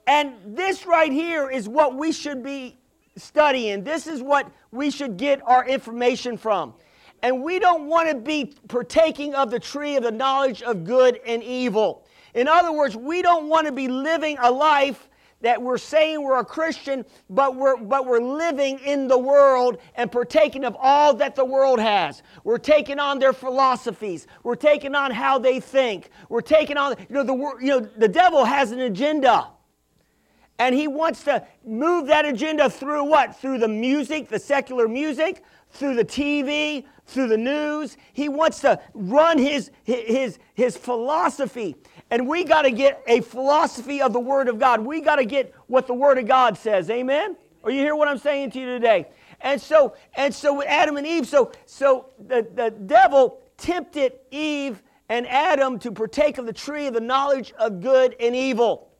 And 0.06 0.34
this 0.46 0.86
right 0.86 1.10
here 1.10 1.50
is 1.50 1.68
what 1.68 1.96
we 1.96 2.12
should 2.12 2.42
be 2.42 2.78
studying. 3.16 3.84
This 3.84 4.06
is 4.06 4.22
what 4.22 4.50
we 4.70 4.90
should 4.90 5.16
get 5.16 5.40
our 5.46 5.66
information 5.66 6.36
from. 6.36 6.74
And 7.22 7.42
we 7.42 7.58
don't 7.58 7.86
want 7.86 8.08
to 8.08 8.14
be 8.14 8.54
partaking 8.68 9.34
of 9.34 9.50
the 9.50 9.60
tree 9.60 9.96
of 9.96 10.02
the 10.02 10.10
knowledge 10.10 10.62
of 10.62 10.84
good 10.84 11.20
and 11.26 11.42
evil. 11.42 12.06
In 12.34 12.48
other 12.48 12.72
words, 12.72 12.96
we 12.96 13.22
don't 13.22 13.48
want 13.48 13.66
to 13.66 13.72
be 13.72 13.88
living 13.88 14.36
a 14.40 14.50
life 14.50 15.08
that 15.40 15.60
we're 15.60 15.78
saying 15.78 16.22
we're 16.22 16.38
a 16.38 16.44
Christian, 16.44 17.04
but 17.28 17.56
we're, 17.56 17.76
but 17.76 18.06
we're 18.06 18.20
living 18.20 18.78
in 18.80 19.08
the 19.08 19.18
world 19.18 19.78
and 19.94 20.10
partaking 20.10 20.64
of 20.64 20.76
all 20.78 21.14
that 21.14 21.34
the 21.34 21.44
world 21.44 21.80
has. 21.80 22.22
We're 22.44 22.58
taking 22.58 22.98
on 22.98 23.18
their 23.18 23.32
philosophies. 23.32 24.26
We're 24.42 24.56
taking 24.56 24.94
on 24.94 25.10
how 25.10 25.38
they 25.38 25.60
think. 25.60 26.10
We're 26.28 26.40
taking 26.40 26.76
on, 26.76 26.96
you 26.98 27.14
know, 27.14 27.22
the, 27.24 27.34
you 27.34 27.68
know, 27.68 27.80
the 27.80 28.08
devil 28.08 28.44
has 28.44 28.72
an 28.72 28.80
agenda. 28.80 29.48
And 30.58 30.74
he 30.74 30.88
wants 30.88 31.24
to 31.24 31.46
move 31.64 32.08
that 32.08 32.26
agenda 32.26 32.68
through 32.68 33.04
what? 33.04 33.34
Through 33.40 33.58
the 33.58 33.68
music, 33.68 34.28
the 34.28 34.38
secular 34.38 34.88
music, 34.88 35.42
through 35.70 35.94
the 35.94 36.04
TV, 36.04 36.84
through 37.06 37.28
the 37.28 37.38
news. 37.38 37.96
He 38.12 38.28
wants 38.28 38.60
to 38.60 38.78
run 38.92 39.38
his, 39.38 39.70
his, 39.84 40.38
his 40.52 40.76
philosophy. 40.76 41.76
And 42.10 42.26
we 42.26 42.44
got 42.44 42.62
to 42.62 42.70
get 42.70 43.02
a 43.06 43.20
philosophy 43.20 44.02
of 44.02 44.12
the 44.12 44.20
Word 44.20 44.48
of 44.48 44.58
God. 44.58 44.80
We 44.80 45.00
got 45.00 45.16
to 45.16 45.24
get 45.24 45.54
what 45.68 45.86
the 45.86 45.94
Word 45.94 46.18
of 46.18 46.26
God 46.26 46.58
says. 46.58 46.90
Amen? 46.90 47.36
Are 47.62 47.70
you 47.70 47.80
hear 47.80 47.94
what 47.94 48.08
I'm 48.08 48.18
saying 48.18 48.50
to 48.52 48.60
you 48.60 48.66
today? 48.66 49.06
And 49.40 49.60
so, 49.60 49.94
and 50.14 50.34
so 50.34 50.54
with 50.54 50.66
Adam 50.66 50.96
and 50.96 51.06
Eve, 51.06 51.26
so, 51.26 51.52
so 51.66 52.06
the, 52.18 52.46
the 52.54 52.70
devil 52.70 53.40
tempted 53.56 54.14
Eve 54.30 54.82
and 55.08 55.26
Adam 55.28 55.78
to 55.80 55.92
partake 55.92 56.38
of 56.38 56.46
the 56.46 56.52
tree 56.52 56.86
of 56.86 56.94
the 56.94 57.00
knowledge 57.00 57.52
of 57.58 57.80
good 57.80 58.16
and 58.18 58.34
evil. 58.34 58.90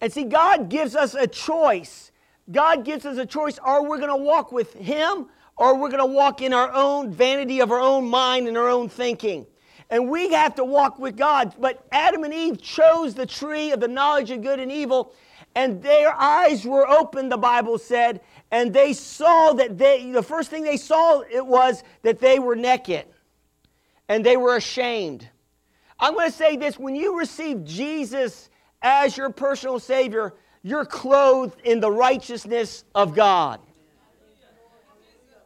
And 0.00 0.12
see, 0.12 0.24
God 0.24 0.68
gives 0.68 0.96
us 0.96 1.14
a 1.14 1.26
choice. 1.26 2.10
God 2.50 2.84
gives 2.84 3.06
us 3.06 3.18
a 3.18 3.26
choice. 3.26 3.58
Are 3.58 3.82
we 3.82 3.98
going 3.98 4.08
to 4.08 4.16
walk 4.16 4.50
with 4.50 4.74
Him 4.74 5.26
or 5.56 5.76
we're 5.76 5.90
going 5.90 5.98
to 5.98 6.06
walk 6.06 6.42
in 6.42 6.52
our 6.52 6.72
own 6.72 7.12
vanity 7.12 7.60
of 7.60 7.70
our 7.70 7.80
own 7.80 8.08
mind 8.08 8.48
and 8.48 8.56
our 8.56 8.68
own 8.68 8.88
thinking? 8.88 9.46
And 9.90 10.08
we 10.08 10.30
have 10.32 10.54
to 10.54 10.64
walk 10.64 10.98
with 10.98 11.16
God. 11.16 11.54
But 11.58 11.84
Adam 11.90 12.24
and 12.24 12.32
Eve 12.32 12.62
chose 12.62 13.14
the 13.14 13.26
tree 13.26 13.72
of 13.72 13.80
the 13.80 13.88
knowledge 13.88 14.30
of 14.30 14.42
good 14.42 14.60
and 14.60 14.70
evil, 14.70 15.12
and 15.54 15.82
their 15.82 16.14
eyes 16.14 16.64
were 16.64 16.88
open, 16.88 17.28
the 17.28 17.36
Bible 17.36 17.76
said, 17.76 18.20
and 18.52 18.72
they 18.72 18.92
saw 18.92 19.52
that 19.54 19.76
they, 19.78 20.10
the 20.10 20.22
first 20.22 20.48
thing 20.48 20.62
they 20.62 20.76
saw 20.76 21.20
it 21.20 21.44
was 21.44 21.82
that 22.02 22.20
they 22.20 22.38
were 22.38 22.56
naked 22.56 23.04
and 24.08 24.24
they 24.24 24.36
were 24.36 24.56
ashamed. 24.56 25.28
I'm 25.98 26.14
going 26.14 26.30
to 26.30 26.36
say 26.36 26.56
this 26.56 26.78
when 26.78 26.94
you 26.94 27.18
receive 27.18 27.64
Jesus 27.64 28.48
as 28.82 29.16
your 29.16 29.30
personal 29.30 29.78
Savior, 29.78 30.34
you're 30.62 30.84
clothed 30.84 31.60
in 31.62 31.80
the 31.80 31.90
righteousness 31.90 32.84
of 32.94 33.14
God. 33.14 33.60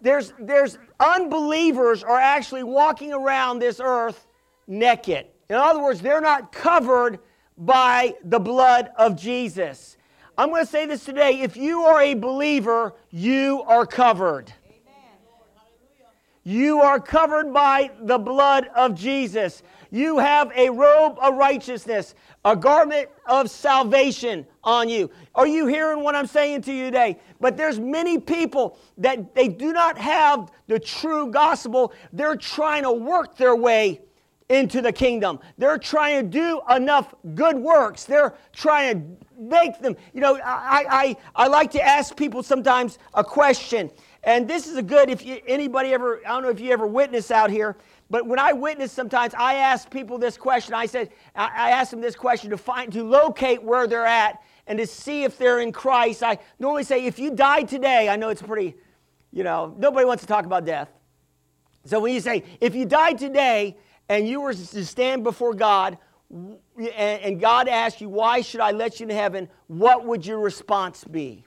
There's, 0.00 0.34
there's 0.38 0.78
unbelievers 1.00 2.04
are 2.04 2.18
actually 2.18 2.62
walking 2.62 3.12
around 3.12 3.58
this 3.58 3.80
earth 3.82 4.26
naked. 4.66 5.26
In 5.48 5.56
other 5.56 5.82
words, 5.82 6.00
they're 6.00 6.20
not 6.20 6.52
covered 6.52 7.18
by 7.56 8.14
the 8.24 8.38
blood 8.38 8.90
of 8.96 9.16
Jesus. 9.16 9.96
I'm 10.36 10.50
going 10.50 10.64
to 10.64 10.70
say 10.70 10.86
this 10.86 11.04
today. 11.04 11.40
If 11.40 11.56
you 11.56 11.82
are 11.82 12.00
a 12.00 12.14
believer, 12.14 12.94
you 13.10 13.62
are 13.66 13.86
covered. 13.86 14.52
You 16.42 16.80
are 16.80 17.00
covered 17.00 17.54
by 17.54 17.90
the 18.02 18.18
blood 18.18 18.68
of 18.74 18.94
Jesus. 18.94 19.62
You 19.90 20.18
have 20.18 20.52
a 20.54 20.68
robe 20.68 21.18
of 21.22 21.36
righteousness, 21.36 22.14
a 22.44 22.54
garment 22.54 23.08
of 23.26 23.48
salvation 23.48 24.44
on 24.62 24.88
you. 24.88 25.10
Are 25.34 25.46
you 25.46 25.66
hearing 25.66 26.02
what 26.02 26.14
I'm 26.14 26.26
saying 26.26 26.62
to 26.62 26.72
you 26.72 26.84
today? 26.84 27.18
But 27.40 27.56
there's 27.56 27.78
many 27.78 28.18
people 28.18 28.76
that 28.98 29.34
they 29.34 29.48
do 29.48 29.72
not 29.72 29.96
have 29.96 30.50
the 30.66 30.80
true 30.80 31.30
gospel. 31.30 31.92
They're 32.12 32.36
trying 32.36 32.82
to 32.82 32.92
work 32.92 33.36
their 33.36 33.56
way 33.56 34.00
into 34.48 34.82
the 34.82 34.92
kingdom. 34.92 35.38
They're 35.56 35.78
trying 35.78 36.22
to 36.22 36.28
do 36.28 36.60
enough 36.74 37.14
good 37.34 37.56
works. 37.56 38.04
They're 38.04 38.34
trying 38.52 39.00
to 39.00 39.26
make 39.40 39.80
them. 39.80 39.96
You 40.12 40.20
know, 40.20 40.36
I, 40.36 40.84
I, 40.88 41.16
I 41.34 41.48
like 41.48 41.70
to 41.72 41.82
ask 41.82 42.16
people 42.16 42.42
sometimes 42.42 42.98
a 43.14 43.24
question. 43.24 43.90
And 44.22 44.48
this 44.48 44.66
is 44.66 44.76
a 44.76 44.82
good, 44.82 45.10
if 45.10 45.24
you, 45.24 45.40
anybody 45.46 45.92
ever, 45.92 46.20
I 46.26 46.30
don't 46.30 46.42
know 46.42 46.50
if 46.50 46.60
you 46.60 46.72
ever 46.72 46.86
witness 46.86 47.30
out 47.30 47.50
here, 47.50 47.76
but 48.10 48.26
when 48.26 48.38
I 48.38 48.52
witness 48.52 48.92
sometimes, 48.92 49.34
I 49.34 49.54
ask 49.54 49.90
people 49.90 50.18
this 50.18 50.36
question. 50.36 50.74
I 50.74 50.86
said, 50.86 51.10
I 51.34 51.70
ask 51.70 51.90
them 51.90 52.00
this 52.00 52.14
question 52.14 52.50
to 52.50 52.58
find, 52.58 52.92
to 52.92 53.02
locate 53.02 53.62
where 53.62 53.86
they're 53.86 54.06
at 54.06 54.42
and 54.66 54.78
to 54.78 54.86
see 54.86 55.24
if 55.24 55.36
they're 55.38 55.60
in 55.60 55.72
Christ. 55.72 56.22
I 56.22 56.38
normally 56.58 56.84
say, 56.84 57.06
if 57.06 57.18
you 57.18 57.30
died 57.30 57.68
today, 57.68 58.08
I 58.08 58.16
know 58.16 58.28
it's 58.28 58.42
pretty, 58.42 58.76
you 59.32 59.42
know, 59.42 59.74
nobody 59.78 60.04
wants 60.06 60.22
to 60.22 60.26
talk 60.26 60.44
about 60.44 60.64
death. 60.64 60.90
So 61.86 62.00
when 62.00 62.14
you 62.14 62.20
say, 62.20 62.44
if 62.60 62.74
you 62.74 62.86
died 62.86 63.18
today 63.18 63.76
and 64.08 64.28
you 64.28 64.40
were 64.40 64.54
to 64.54 64.84
stand 64.84 65.24
before 65.24 65.54
God, 65.54 65.98
and 66.96 67.40
God 67.40 67.68
asked 67.68 68.00
you, 68.00 68.08
Why 68.08 68.40
should 68.40 68.60
I 68.60 68.72
let 68.72 69.00
you 69.00 69.04
in 69.04 69.10
heaven? 69.10 69.48
What 69.66 70.04
would 70.04 70.26
your 70.26 70.40
response 70.40 71.04
be? 71.04 71.44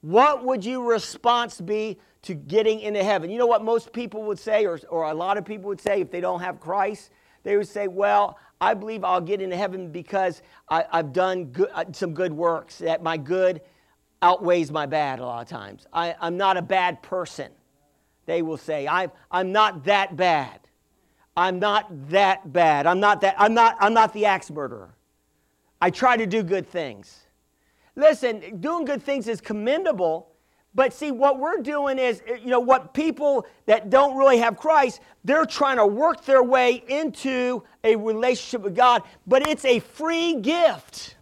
What 0.00 0.44
would 0.44 0.64
your 0.64 0.82
response 0.82 1.60
be 1.60 1.98
to 2.22 2.34
getting 2.34 2.80
into 2.80 3.02
heaven? 3.02 3.30
You 3.30 3.38
know 3.38 3.46
what 3.46 3.62
most 3.62 3.92
people 3.92 4.22
would 4.24 4.38
say, 4.38 4.66
or, 4.66 4.80
or 4.88 5.04
a 5.04 5.14
lot 5.14 5.38
of 5.38 5.44
people 5.44 5.68
would 5.68 5.80
say 5.80 6.00
if 6.00 6.10
they 6.10 6.20
don't 6.20 6.40
have 6.40 6.58
Christ? 6.58 7.10
They 7.42 7.56
would 7.56 7.68
say, 7.68 7.88
Well, 7.88 8.38
I 8.60 8.74
believe 8.74 9.04
I'll 9.04 9.20
get 9.20 9.40
into 9.40 9.56
heaven 9.56 9.90
because 9.90 10.42
I, 10.68 10.84
have 10.92 11.12
done 11.12 11.46
good, 11.46 11.70
uh, 11.72 11.84
some 11.92 12.12
good 12.12 12.32
works, 12.32 12.78
that 12.78 13.02
my 13.02 13.16
good 13.16 13.62
outweighs 14.22 14.70
my 14.70 14.86
bad 14.86 15.18
a 15.18 15.24
lot 15.24 15.42
of 15.42 15.48
times. 15.48 15.86
I, 15.92 16.14
I'm 16.20 16.36
not 16.36 16.56
a 16.56 16.62
bad 16.62 17.02
person, 17.02 17.50
they 18.26 18.42
will 18.42 18.58
say. 18.58 18.86
i 18.86 19.08
I'm 19.30 19.52
not 19.52 19.84
that 19.84 20.16
bad. 20.16 20.60
I'm 21.36 21.58
not 21.58 22.10
that 22.10 22.52
bad. 22.52 22.86
I'm 22.86 23.00
not 23.00 23.20
that 23.20 23.34
I'm 23.38 23.54
not 23.54 23.76
I'm 23.80 23.94
not 23.94 24.12
the 24.12 24.26
axe 24.26 24.50
murderer. 24.50 24.94
I 25.80 25.90
try 25.90 26.16
to 26.16 26.26
do 26.26 26.42
good 26.42 26.68
things. 26.68 27.26
Listen, 27.96 28.60
doing 28.60 28.84
good 28.84 29.02
things 29.02 29.28
is 29.28 29.40
commendable, 29.40 30.30
but 30.74 30.92
see 30.92 31.10
what 31.10 31.38
we're 31.38 31.62
doing 31.62 31.98
is 31.98 32.22
eh, 32.26 32.36
you 32.42 32.48
know 32.50 32.60
what 32.60 32.94
people 32.94 33.46
that 33.66 33.90
don't 33.90 34.16
really 34.16 34.38
have 34.38 34.56
Christ, 34.56 35.00
they're 35.24 35.46
trying 35.46 35.76
to 35.76 35.86
work 35.86 36.24
their 36.24 36.42
way 36.42 36.82
into 36.88 37.62
a 37.84 37.96
relationship 37.96 38.62
with 38.62 38.74
God, 38.74 39.02
but 39.26 39.46
it's 39.46 39.64
a 39.64 39.78
free 39.78 40.34
gift. 40.34 41.16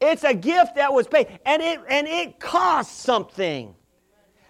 It's 0.00 0.24
a 0.24 0.34
gift 0.34 0.74
that 0.74 0.92
was 0.92 1.06
paid 1.06 1.38
and 1.46 1.62
it 1.62 1.80
and 1.88 2.08
it 2.08 2.40
costs 2.40 3.00
something. 3.00 3.74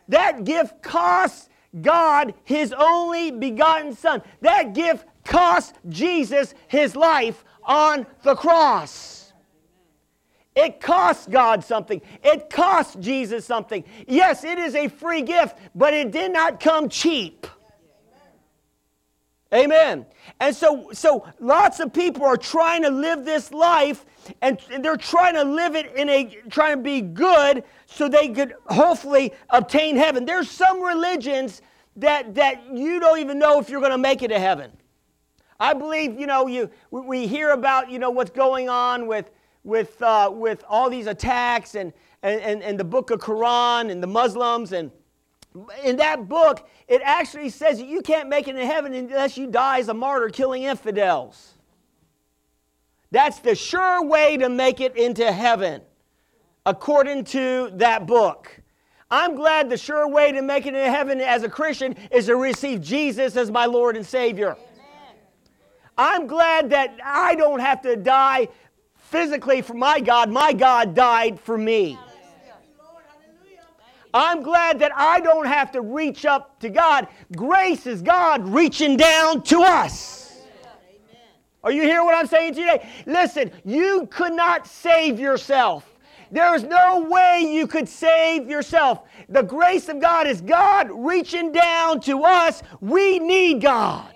That 0.09 0.45
gift 0.45 0.83
costs 0.83 1.49
God 1.81 2.35
his 2.45 2.73
only 2.73 3.31
begotten 3.31 3.95
Son. 3.95 4.23
That 4.41 4.75
gift 4.75 5.07
cost 5.25 5.77
Jesus 5.89 6.55
his 6.69 6.95
life 6.95 7.45
on 7.65 8.07
the 8.23 8.35
cross. 8.35 9.33
It 10.55 10.81
cost 10.81 11.31
God 11.31 11.65
something. 11.65 12.03
It 12.23 12.51
cost 12.51 13.01
Jesus 13.01 13.47
something. 13.47 13.85
Yes, 14.07 14.45
it 14.45 14.59
is 14.59 14.75
a 14.75 14.89
free 14.89 15.23
gift, 15.23 15.57
but 15.75 15.95
it 15.95 16.11
did 16.11 16.33
not 16.33 16.61
come 16.61 16.91
cheap. 16.91 17.47
Amen. 19.53 20.07
And 20.41 20.57
so, 20.57 20.91
so 20.93 21.29
lots 21.39 21.79
of 21.81 21.93
people 21.93 22.25
are 22.25 22.39
trying 22.39 22.83
to 22.83 22.91
live 22.91 23.25
this 23.25 23.53
life 23.53 24.07
and 24.41 24.59
they're 24.81 24.97
trying 24.97 25.35
to 25.35 25.45
live 25.45 25.75
it 25.75 25.95
in 25.95 26.09
a 26.09 26.39
trying 26.49 26.77
to 26.77 26.83
be 26.83 27.01
good 27.01 27.65
so 27.87 28.09
they 28.09 28.29
could 28.29 28.55
hopefully 28.67 29.33
obtain 29.51 29.97
heaven. 29.97 30.25
There's 30.25 30.51
some 30.51 30.83
religions 30.83 31.61
that 31.97 32.35
that 32.37 32.63
you 32.73 32.99
don't 33.01 33.19
even 33.19 33.39
know 33.39 33.61
if 33.61 33.69
you're 33.69 33.81
going 33.81 33.93
to 33.93 33.99
make 33.99 34.23
it 34.23 34.29
to 34.29 34.39
heaven. 34.39 34.73
I 35.63 35.75
believe, 35.75 36.19
you 36.19 36.27
know, 36.27 36.49
you, 36.49 36.69
we 36.91 37.29
hear 37.29 37.51
about, 37.51 37.89
you 37.89 38.01
know, 38.01 38.11
what's 38.11 38.33
going 38.33 38.69
on 38.69 39.07
with, 39.07 39.31
with, 39.63 40.03
uh, 40.03 40.29
with 40.33 40.65
all 40.69 40.91
these 40.91 41.07
attacks 41.07 41.77
and, 41.77 41.93
and, 42.25 42.65
and 42.65 42.81
the 42.81 42.85
book 42.85 43.11
of 43.11 43.21
Quran 43.21 43.89
and 43.89 44.03
the 44.03 44.09
Muslims. 44.09 44.73
And 44.73 44.91
in 45.85 45.97
that 45.97 46.29
book, 46.29 46.69
it 46.89 47.03
actually 47.05 47.51
says 47.51 47.79
that 47.79 47.87
you 47.87 48.01
can't 48.03 48.29
make 48.29 48.49
it 48.49 48.57
in 48.57 48.67
heaven 48.67 48.95
unless 48.95 49.37
you 49.37 49.47
die 49.47 49.81
as 49.81 49.89
a 49.89 49.95
martyr 49.95 50.29
killing 50.29 50.63
infidels. 50.63 51.55
That's 53.11 53.41
the 53.41 53.55
sure 53.55 54.05
way 54.05 54.39
to 54.39 54.49
make 54.49 54.81
it 54.81 54.97
into 54.97 55.31
heaven, 55.31 55.83
according 56.65 57.25
to 57.25 57.71
that 57.75 58.07
book. 58.07 58.51
I'm 59.11 59.35
glad 59.35 59.69
the 59.69 59.77
sure 59.77 60.09
way 60.09 60.33
to 60.33 60.41
make 60.41 60.65
it 60.65 60.75
into 60.75 60.91
heaven 60.91 61.21
as 61.21 61.43
a 61.43 61.49
Christian 61.49 61.95
is 62.11 62.27
to 62.27 62.37
receive 62.37 62.81
Jesus 62.81 63.37
as 63.37 63.51
my 63.51 63.67
Lord 63.67 63.97
and 63.97 64.07
Savior. 64.07 64.53
Amen. 64.53 65.17
I'm 65.99 66.27
glad 66.27 66.71
that 66.71 66.97
I 67.05 67.35
don't 67.35 67.61
have 67.61 67.83
to 67.83 67.97
die 67.97 68.49
physically 68.97 69.61
for 69.61 69.75
my 69.75 70.01
God. 70.01 70.31
My 70.31 70.55
God 70.55 70.95
died 70.95 71.39
for 71.39 71.59
me. 71.59 71.99
I'm 74.15 74.43
glad 74.43 74.79
that 74.81 74.93
I 74.95 75.21
don't 75.21 75.47
have 75.47 75.73
to 75.73 75.81
reach 75.81 76.25
up 76.25 76.61
to 76.61 76.69
God. 76.69 77.09
Grace 77.37 77.87
is 77.87 78.03
God 78.03 78.47
reaching 78.49 78.97
down 78.97 79.43
to 79.45 79.63
us. 79.63 80.43
Are 81.65 81.73
you 81.73 81.83
hearing 81.83 82.05
what 82.05 82.17
I'm 82.17 82.27
saying 82.27 82.55
today? 82.55 82.87
Listen, 83.07 83.53
you 83.65 84.09
could 84.11 84.33
not 84.33 84.67
save 84.67 85.21
yourself. 85.21 85.89
There 86.31 86.55
is 86.55 86.65
no 86.65 87.07
way 87.09 87.47
you 87.47 87.67
could 87.67 87.89
save 87.89 88.49
yourself. 88.49 89.03
The 89.29 89.43
grace 89.43 89.89
of 89.89 90.01
God 90.01 90.27
is 90.27 90.41
God 90.41 90.89
reaching 90.91 91.53
down 91.53 92.01
to 92.01 92.25
us. 92.25 92.63
We 92.81 93.19
need 93.19 93.61
God. 93.61 94.13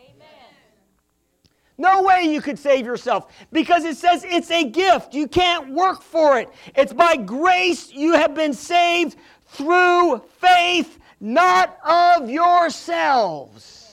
No 1.78 2.02
way 2.02 2.22
you 2.22 2.40
could 2.40 2.58
save 2.58 2.86
yourself 2.86 3.30
because 3.52 3.84
it 3.84 3.98
says 3.98 4.24
it's 4.26 4.50
a 4.50 4.64
gift. 4.64 5.12
You 5.12 5.28
can't 5.28 5.74
work 5.74 6.00
for 6.00 6.38
it. 6.38 6.48
It's 6.74 6.94
by 6.94 7.16
grace 7.16 7.92
you 7.92 8.14
have 8.14 8.34
been 8.34 8.54
saved 8.54 9.16
through 9.56 10.22
faith, 10.40 10.98
not 11.20 11.78
of 11.84 12.30
yourselves. 12.30 13.86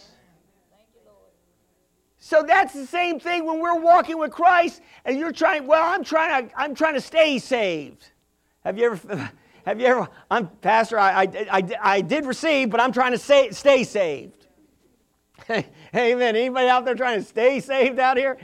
So 2.20 2.42
that's 2.42 2.74
the 2.74 2.88
same 2.88 3.20
thing 3.20 3.46
when 3.46 3.60
we're 3.60 3.80
walking 3.80 4.18
with 4.18 4.32
Christ 4.32 4.82
and 5.06 5.20
you're 5.20 5.32
trying, 5.32 5.68
well, 5.68 5.84
I'm 5.84 6.04
trying 6.04 6.48
to, 6.48 6.60
I'm 6.60 6.74
trying 6.74 6.94
to 6.96 7.02
stay 7.02 7.38
saved. 7.38 8.10
Have 8.64 8.78
you 8.78 8.86
ever, 8.92 9.32
have 9.66 9.80
you 9.80 9.88
ever, 9.88 10.08
I'm 10.32 10.48
pastor, 10.48 10.98
I, 10.98 11.24
I, 11.24 11.48
I, 11.52 11.70
I 11.82 12.02
did 12.02 12.26
receive, 12.26 12.70
but 12.70 12.80
I'm 12.80 12.92
trying 12.92 13.12
to 13.12 13.18
say, 13.18 13.52
stay 13.52 13.84
saved. 13.84 14.48
Amen. 15.50 16.36
Anybody 16.36 16.70
out 16.70 16.86
there 16.86 16.96
trying 16.96 17.20
to 17.20 17.26
stay 17.26 17.60
saved 17.60 18.00
out 18.00 18.18
here? 18.18 18.38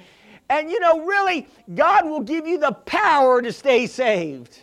And 0.50 0.70
you 0.70 0.80
know, 0.80 1.06
really, 1.06 1.48
God 1.74 2.06
will 2.06 2.22
give 2.22 2.48
you 2.48 2.58
the 2.58 2.72
power 2.72 3.42
to 3.42 3.54
stay 3.54 3.88
saved. 3.88 4.60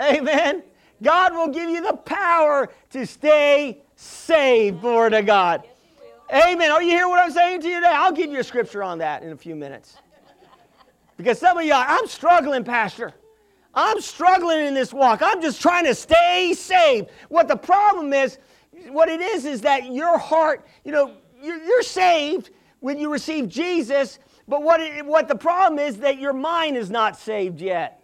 Amen. 0.00 0.62
God 1.02 1.32
will 1.32 1.48
give 1.48 1.70
you 1.70 1.82
the 1.82 1.94
power 1.94 2.68
to 2.90 3.06
stay 3.06 3.82
saved. 3.96 4.80
Glory 4.80 5.10
to 5.10 5.22
God. 5.22 5.64
Amen. 6.32 6.70
Are 6.70 6.82
you 6.82 6.90
hear 6.90 7.08
what 7.08 7.20
I'm 7.20 7.30
saying 7.30 7.62
to 7.62 7.68
you 7.68 7.76
today? 7.76 7.92
I'll 7.92 8.12
give 8.12 8.30
you 8.30 8.40
a 8.40 8.44
scripture 8.44 8.82
on 8.82 8.98
that 8.98 9.22
in 9.22 9.32
a 9.32 9.36
few 9.36 9.54
minutes. 9.54 9.96
Because 11.16 11.40
some 11.40 11.58
of 11.58 11.64
y'all, 11.64 11.84
I'm 11.84 12.06
struggling, 12.06 12.62
Pastor. 12.62 13.12
I'm 13.74 14.00
struggling 14.00 14.66
in 14.66 14.74
this 14.74 14.92
walk. 14.92 15.20
I'm 15.20 15.42
just 15.42 15.60
trying 15.60 15.84
to 15.86 15.94
stay 15.94 16.54
saved. 16.54 17.08
What 17.28 17.48
the 17.48 17.56
problem 17.56 18.12
is, 18.12 18.38
what 18.88 19.08
it 19.08 19.20
is, 19.20 19.44
is 19.44 19.60
that 19.62 19.92
your 19.92 20.16
heart, 20.16 20.64
you 20.84 20.92
know, 20.92 21.14
you're, 21.42 21.62
you're 21.62 21.82
saved 21.82 22.50
when 22.80 22.98
you 22.98 23.12
receive 23.12 23.48
Jesus, 23.48 24.18
but 24.46 24.62
what, 24.62 24.80
it, 24.80 25.04
what 25.04 25.28
the 25.28 25.34
problem 25.34 25.78
is 25.78 25.98
that 25.98 26.18
your 26.18 26.32
mind 26.32 26.76
is 26.76 26.90
not 26.90 27.18
saved 27.18 27.60
yet. 27.60 28.02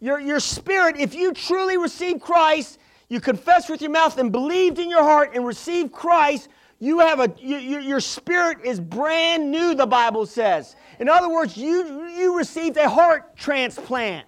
Your, 0.00 0.20
your 0.20 0.40
spirit, 0.40 0.96
if 0.98 1.14
you 1.14 1.32
truly 1.32 1.76
receive 1.76 2.20
Christ, 2.20 2.78
you 3.08 3.20
confess 3.20 3.68
with 3.68 3.80
your 3.80 3.90
mouth 3.90 4.18
and 4.18 4.30
believed 4.30 4.78
in 4.78 4.88
your 4.88 5.02
heart 5.02 5.32
and 5.34 5.46
receive 5.46 5.90
Christ, 5.90 6.48
you 6.78 7.00
have 7.00 7.18
a 7.18 7.32
you, 7.38 7.80
your 7.80 7.98
spirit 7.98 8.58
is 8.64 8.78
brand 8.78 9.50
new 9.50 9.74
the 9.74 9.86
bible 9.86 10.26
says. 10.26 10.76
In 11.00 11.08
other 11.08 11.28
words 11.28 11.56
you 11.56 12.06
you 12.10 12.38
received 12.38 12.76
a 12.76 12.88
heart 12.88 13.36
transplant. 13.36 14.26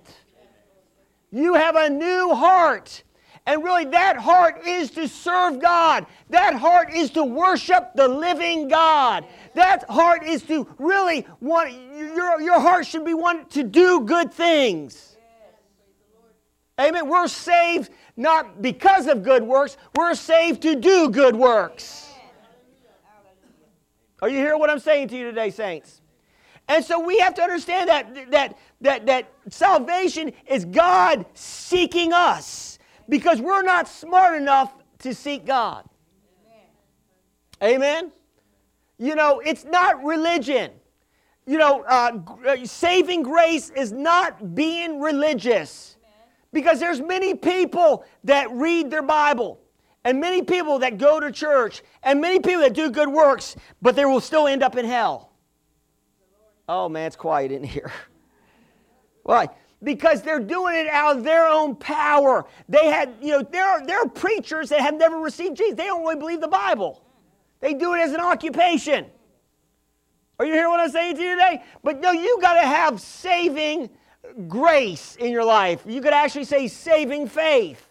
You 1.30 1.54
have 1.54 1.76
a 1.76 1.88
new 1.88 2.34
heart. 2.34 3.04
And 3.46 3.62
really 3.62 3.84
that 3.86 4.16
heart 4.16 4.66
is 4.66 4.90
to 4.92 5.06
serve 5.06 5.60
god. 5.60 6.06
That 6.28 6.54
heart 6.54 6.92
is 6.92 7.10
to 7.10 7.22
worship 7.22 7.92
the 7.94 8.08
living 8.08 8.66
god. 8.68 9.24
That 9.54 9.84
heart 9.88 10.24
is 10.24 10.42
to 10.44 10.66
really 10.78 11.26
want 11.40 11.72
your, 11.72 12.40
your 12.40 12.60
heart 12.60 12.86
should 12.86 13.04
be 13.04 13.14
one 13.14 13.46
to 13.50 13.62
do 13.62 14.00
good 14.00 14.32
things 14.32 15.09
amen 16.80 17.08
we're 17.08 17.28
saved 17.28 17.90
not 18.16 18.62
because 18.62 19.06
of 19.06 19.22
good 19.22 19.42
works 19.42 19.76
we're 19.96 20.14
saved 20.14 20.62
to 20.62 20.74
do 20.74 21.10
good 21.10 21.36
works 21.36 22.10
are 24.22 24.28
you 24.28 24.38
hearing 24.38 24.58
what 24.58 24.70
I'm 24.70 24.78
saying 24.78 25.08
to 25.08 25.16
you 25.16 25.24
today, 25.24 25.50
saints? 25.50 26.00
And 26.68 26.84
so 26.84 27.00
we 27.00 27.18
have 27.18 27.34
to 27.34 27.42
understand 27.42 27.88
that, 27.88 28.30
that, 28.30 28.58
that, 28.80 29.06
that 29.06 29.32
salvation 29.48 30.32
is 30.46 30.64
God 30.64 31.24
seeking 31.34 32.12
us 32.12 32.78
because 33.08 33.40
we're 33.40 33.62
not 33.62 33.88
smart 33.88 34.40
enough 34.40 34.72
to 35.00 35.14
seek 35.14 35.46
God. 35.46 35.84
Amen? 37.62 38.12
You 38.98 39.14
know, 39.14 39.40
it's 39.40 39.64
not 39.64 40.02
religion. 40.04 40.70
You 41.46 41.58
know, 41.58 41.82
uh, 41.82 42.18
uh 42.46 42.64
saving 42.64 43.22
grace 43.22 43.70
is 43.70 43.90
not 43.90 44.54
being 44.54 45.00
religious 45.00 45.96
because 46.52 46.80
there's 46.80 47.00
many 47.00 47.34
people 47.34 48.04
that 48.24 48.50
read 48.50 48.90
their 48.90 49.02
Bible 49.02 49.60
and 50.04 50.20
many 50.20 50.42
people 50.42 50.78
that 50.78 50.98
go 50.98 51.20
to 51.20 51.30
church, 51.30 51.82
and 52.02 52.20
many 52.20 52.40
people 52.40 52.62
that 52.62 52.72
do 52.72 52.90
good 52.90 53.08
works, 53.08 53.54
but 53.82 53.96
they 53.96 54.04
will 54.04 54.20
still 54.20 54.46
end 54.46 54.62
up 54.62 54.76
in 54.76 54.86
hell. 54.86 55.30
Oh 56.68 56.88
man, 56.88 57.06
it's 57.06 57.16
quiet 57.16 57.52
in 57.52 57.62
here. 57.62 57.92
Why? 59.24 59.48
Because 59.82 60.22
they're 60.22 60.40
doing 60.40 60.74
it 60.74 60.86
out 60.88 61.18
of 61.18 61.24
their 61.24 61.46
own 61.46 61.74
power. 61.74 62.46
They 62.68 62.86
had, 62.86 63.14
you 63.20 63.32
know, 63.32 63.42
there 63.42 63.66
are, 63.66 63.86
there 63.86 64.00
are 64.00 64.08
preachers 64.08 64.70
that 64.70 64.80
have 64.80 64.94
never 64.94 65.16
received 65.16 65.56
Jesus. 65.56 65.76
They 65.76 65.86
don't 65.86 66.02
really 66.02 66.16
believe 66.16 66.40
the 66.40 66.48
Bible. 66.48 67.02
They 67.60 67.74
do 67.74 67.94
it 67.94 68.00
as 68.00 68.12
an 68.12 68.20
occupation. 68.20 69.06
Are 70.38 70.46
you 70.46 70.52
hearing 70.52 70.70
what 70.70 70.80
I'm 70.80 70.90
saying 70.90 71.16
to 71.16 71.22
you 71.22 71.34
today? 71.34 71.62
But 71.82 72.00
no, 72.00 72.12
you 72.12 72.38
got 72.40 72.54
to 72.54 72.66
have 72.66 73.00
saving 73.00 73.90
grace 74.48 75.16
in 75.16 75.32
your 75.32 75.44
life. 75.44 75.82
You 75.86 76.00
could 76.00 76.12
actually 76.12 76.44
say 76.44 76.68
saving 76.68 77.28
faith. 77.28 77.86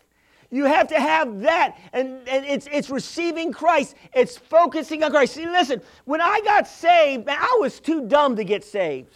You 0.51 0.65
have 0.65 0.87
to 0.87 0.99
have 0.99 1.41
that. 1.41 1.77
And, 1.93 2.27
and 2.27 2.45
it's, 2.45 2.67
it's 2.71 2.89
receiving 2.89 3.51
Christ, 3.51 3.95
it's 4.13 4.37
focusing 4.37 5.03
on 5.03 5.11
Christ. 5.11 5.33
See, 5.33 5.45
listen, 5.45 5.81
when 6.05 6.21
I 6.21 6.41
got 6.43 6.67
saved, 6.67 7.25
man, 7.25 7.37
I 7.39 7.57
was 7.59 7.79
too 7.79 8.07
dumb 8.07 8.35
to 8.35 8.43
get 8.43 8.63
saved. 8.63 9.13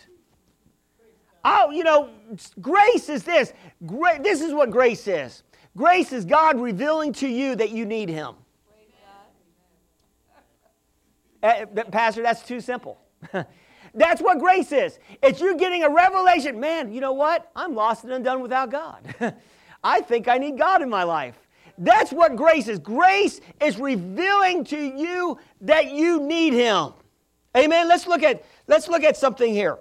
Oh, 1.45 1.71
you 1.71 1.84
know, 1.84 2.10
grace 2.62 3.10
is 3.10 3.23
this. 3.23 3.54
Gra- 3.86 4.21
this 4.21 4.41
is 4.41 4.54
what 4.54 4.69
grace 4.69 5.08
is. 5.08 5.43
Grace 5.76 6.13
is 6.13 6.23
God 6.23 6.60
revealing 6.60 7.12
to 7.13 7.28
you 7.28 7.56
that 7.56 7.71
you 7.71 7.86
need 7.86 8.10
Him. 8.10 8.36
Uh, 11.41 11.65
Pastor, 11.91 12.21
that's 12.21 12.43
too 12.43 12.62
simple. 12.62 12.97
that's 13.93 14.21
what 14.21 14.39
grace 14.39 14.71
is. 14.71 14.97
It's 15.21 15.39
you 15.39 15.56
getting 15.58 15.84
a 15.84 15.89
revelation. 15.89 16.60
Man, 16.60 16.91
you 16.91 16.99
know 16.99 17.13
what? 17.13 17.51
I'm 17.56 17.75
lost 17.75 18.03
and 18.03 18.13
undone 18.13 18.41
without 18.41 18.71
God. 18.71 19.36
I 19.84 20.01
think 20.01 20.27
I 20.27 20.38
need 20.38 20.58
God 20.58 20.82
in 20.82 20.89
my 20.89 21.03
life. 21.03 21.36
That's 21.77 22.12
what 22.12 22.36
grace 22.36 22.67
is. 22.67 22.79
Grace 22.79 23.41
is 23.62 23.79
revealing 23.79 24.63
to 24.65 24.77
you 24.77 25.39
that 25.62 25.91
you 25.91 26.21
need 26.21 26.53
Him. 26.53 26.93
Amen. 27.56 27.88
Let's 27.88 28.08
look 28.08 28.23
at 28.23 28.43
let's 28.67 28.88
look 28.88 29.03
at 29.03 29.17
something 29.17 29.53
here. 29.53 29.77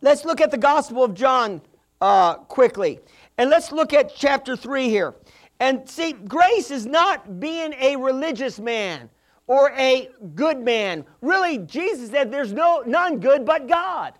Let's 0.00 0.24
look 0.24 0.40
at 0.40 0.50
the 0.50 0.58
Gospel 0.58 1.04
of 1.04 1.14
John 1.14 1.60
uh, 2.00 2.34
quickly, 2.34 3.00
and 3.38 3.50
let's 3.50 3.72
look 3.72 3.92
at 3.92 4.14
chapter 4.14 4.56
three 4.56 4.88
here. 4.88 5.14
And 5.60 5.88
see, 5.88 6.12
grace 6.12 6.70
is 6.70 6.86
not 6.86 7.38
being 7.38 7.72
a 7.74 7.96
religious 7.96 8.58
man 8.58 9.08
or 9.46 9.72
a 9.72 10.10
good 10.34 10.60
man. 10.60 11.04
Really, 11.20 11.58
Jesus 11.58 12.10
said, 12.10 12.30
"There's 12.30 12.52
no 12.52 12.82
none 12.86 13.18
good 13.18 13.44
but 13.44 13.66
God." 13.66 14.14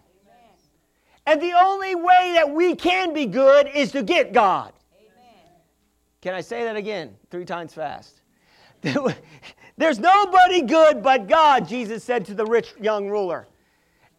And 1.26 1.40
the 1.40 1.52
only 1.52 1.94
way 1.94 2.32
that 2.34 2.50
we 2.50 2.74
can 2.74 3.14
be 3.14 3.26
good 3.26 3.68
is 3.68 3.92
to 3.92 4.02
get 4.02 4.32
God. 4.32 4.72
Amen. 4.98 5.54
Can 6.20 6.34
I 6.34 6.40
say 6.40 6.64
that 6.64 6.74
again 6.74 7.16
three 7.30 7.44
times 7.44 7.72
fast? 7.72 8.22
There's 9.76 9.98
nobody 9.98 10.62
good 10.62 11.02
but 11.02 11.28
God, 11.28 11.68
Jesus 11.68 12.02
said 12.02 12.24
to 12.26 12.34
the 12.34 12.44
rich 12.44 12.74
young 12.80 13.08
ruler. 13.08 13.46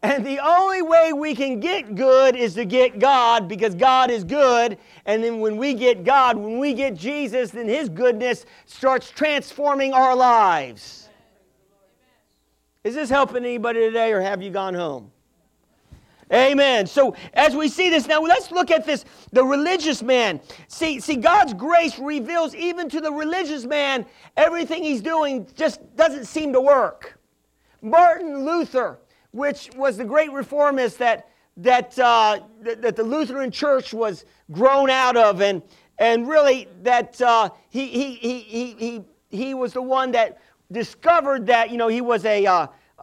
And 0.03 0.25
the 0.25 0.39
only 0.39 0.81
way 0.81 1.13
we 1.13 1.33
can 1.33 1.61
get 1.61 1.95
good 1.95 2.35
is 2.35 2.55
to 2.55 2.65
get 2.65 2.99
God 2.99 3.47
because 3.47 3.73
God 3.73 4.11
is 4.11 4.25
good. 4.25 4.77
And 5.05 5.23
then 5.23 5.39
when 5.39 5.55
we 5.55 5.73
get 5.73 6.03
God, 6.03 6.35
when 6.35 6.59
we 6.59 6.73
get 6.73 6.93
Jesus, 6.93 7.51
then 7.51 7.69
His 7.69 7.87
goodness 7.87 8.45
starts 8.65 9.09
transforming 9.09 9.93
our 9.93 10.13
lives. 10.13 11.07
Is 12.83 12.95
this 12.95 13.09
helping 13.09 13.45
anybody 13.45 13.79
today, 13.79 14.11
or 14.11 14.19
have 14.19 14.41
you 14.41 14.51
gone 14.51 14.73
home? 14.73 15.09
Amen. 16.33 16.85
So 16.85 17.15
as 17.33 17.55
we 17.55 17.69
see 17.69 17.89
this 17.89 18.05
now, 18.05 18.19
let's 18.19 18.51
look 18.51 18.71
at 18.71 18.85
this. 18.85 19.05
The 19.31 19.45
religious 19.45 20.03
man. 20.03 20.41
See, 20.67 20.99
see, 20.99 21.15
God's 21.15 21.53
grace 21.53 21.97
reveals 21.97 22.53
even 22.55 22.89
to 22.89 22.99
the 22.99 23.11
religious 23.11 23.63
man 23.63 24.05
everything 24.35 24.83
he's 24.83 25.01
doing 25.01 25.47
just 25.55 25.79
doesn't 25.95 26.25
seem 26.25 26.51
to 26.51 26.59
work. 26.59 27.17
Martin 27.81 28.45
Luther, 28.45 28.99
which 29.33 29.69
was 29.75 29.97
the 29.97 30.05
great 30.05 30.31
reformist 30.31 30.97
that 30.99 31.27
that 31.57 31.99
uh, 31.99 32.39
that, 32.61 32.81
that, 32.81 32.95
the 32.95 33.03
Lutheran 33.03 33.51
Church 33.51 33.93
was 33.93 34.25
grown 34.51 34.89
out 34.89 35.17
of, 35.17 35.41
and 35.41 35.61
and 35.99 36.27
really 36.27 36.67
that 36.81 37.21
uh, 37.21 37.49
he, 37.69 37.87
he 37.87 38.15
he 38.15 38.73
he 38.73 39.01
he 39.29 39.53
was 39.53 39.73
the 39.73 39.81
one 39.81 40.11
that 40.11 40.39
discovered 40.71 41.45
that 41.47 41.69
you 41.69 41.77
know 41.77 41.89
he 41.89 42.01
was 42.01 42.25
a 42.25 42.45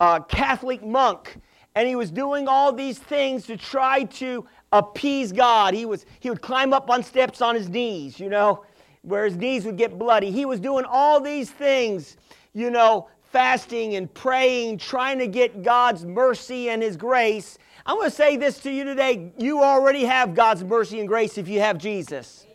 uh, 0.01 0.21
Catholic 0.21 0.85
monk 0.85 1.37
and 1.75 1.87
he 1.87 1.97
was 1.97 2.11
doing 2.11 2.49
all 2.49 2.73
these 2.73 2.99
things 2.99 3.47
to 3.47 3.57
try 3.57 4.05
to 4.05 4.45
appease 4.73 5.33
God. 5.33 5.75
He, 5.75 5.87
was, 5.87 6.07
he 6.19 6.31
would 6.31 6.43
climb 6.43 6.73
up 6.73 6.91
on 6.91 7.03
steps 7.03 7.41
on 7.41 7.55
his 7.55 7.69
knees, 7.69 8.19
you 8.19 8.29
know, 8.29 8.65
where 9.03 9.25
his 9.25 9.37
knees 9.37 9.65
would 9.65 9.77
get 9.77 9.99
bloody. 9.99 10.31
He 10.31 10.45
was 10.45 10.61
doing 10.61 10.85
all 10.85 11.21
these 11.21 11.51
things, 11.51 12.17
you 12.55 12.71
know, 12.71 13.09
fasting 13.31 13.95
and 13.95 14.13
praying, 14.13 14.79
trying 14.79 15.19
to 15.19 15.27
get 15.27 15.63
God's 15.63 16.05
mercy 16.05 16.69
and 16.69 16.83
his 16.83 16.97
grace. 16.97 17.59
I'm 17.87 17.97
going 17.97 18.11
to 18.11 18.15
say 18.15 18.37
this 18.37 18.59
to 18.61 18.71
you 18.71 18.85
today. 18.85 19.33
You 19.39 19.63
already 19.63 20.05
have 20.05 20.35
God's 20.35 20.65
mercy 20.65 20.99
and 20.99 21.09
grace 21.09 21.39
if 21.39 21.49
you 21.49 21.61
have 21.61 21.79
Jesus. 21.79 22.47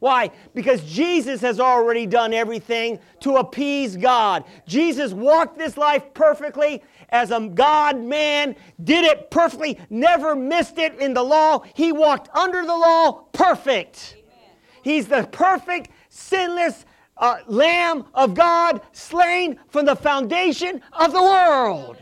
Why? 0.00 0.30
Because 0.54 0.82
Jesus 0.82 1.40
has 1.40 1.58
already 1.58 2.04
done 2.04 2.34
everything 2.34 2.98
to 3.20 3.36
appease 3.36 3.96
God. 3.96 4.44
Jesus 4.66 5.12
walked 5.14 5.56
this 5.56 5.78
life 5.78 6.12
perfectly 6.12 6.82
as 7.08 7.30
a 7.30 7.40
God 7.40 7.98
man, 7.98 8.54
did 8.82 9.06
it 9.06 9.30
perfectly, 9.30 9.78
never 9.88 10.36
missed 10.36 10.76
it 10.76 10.98
in 10.98 11.14
the 11.14 11.22
law. 11.22 11.62
He 11.74 11.90
walked 11.90 12.28
under 12.36 12.60
the 12.60 12.76
law 12.76 13.24
perfect. 13.32 14.16
Amen. 14.18 14.56
He's 14.82 15.06
the 15.06 15.26
perfect, 15.32 15.90
sinless 16.10 16.84
uh, 17.16 17.38
Lamb 17.46 18.04
of 18.14 18.34
God, 18.34 18.80
slain 18.92 19.58
from 19.68 19.86
the 19.86 19.96
foundation 19.96 20.80
of 20.92 21.12
the 21.12 21.22
world. 21.22 21.96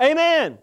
Amen. 0.00 0.58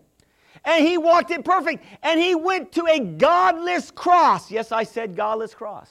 And 0.65 0.85
he 0.85 0.97
walked 0.97 1.31
it 1.31 1.45
perfect. 1.45 1.85
And 2.03 2.19
he 2.19 2.35
went 2.35 2.71
to 2.73 2.85
a 2.87 2.99
godless 2.99 3.91
cross. 3.91 4.51
Yes, 4.51 4.71
I 4.71 4.83
said 4.83 5.15
godless 5.15 5.53
cross. 5.53 5.89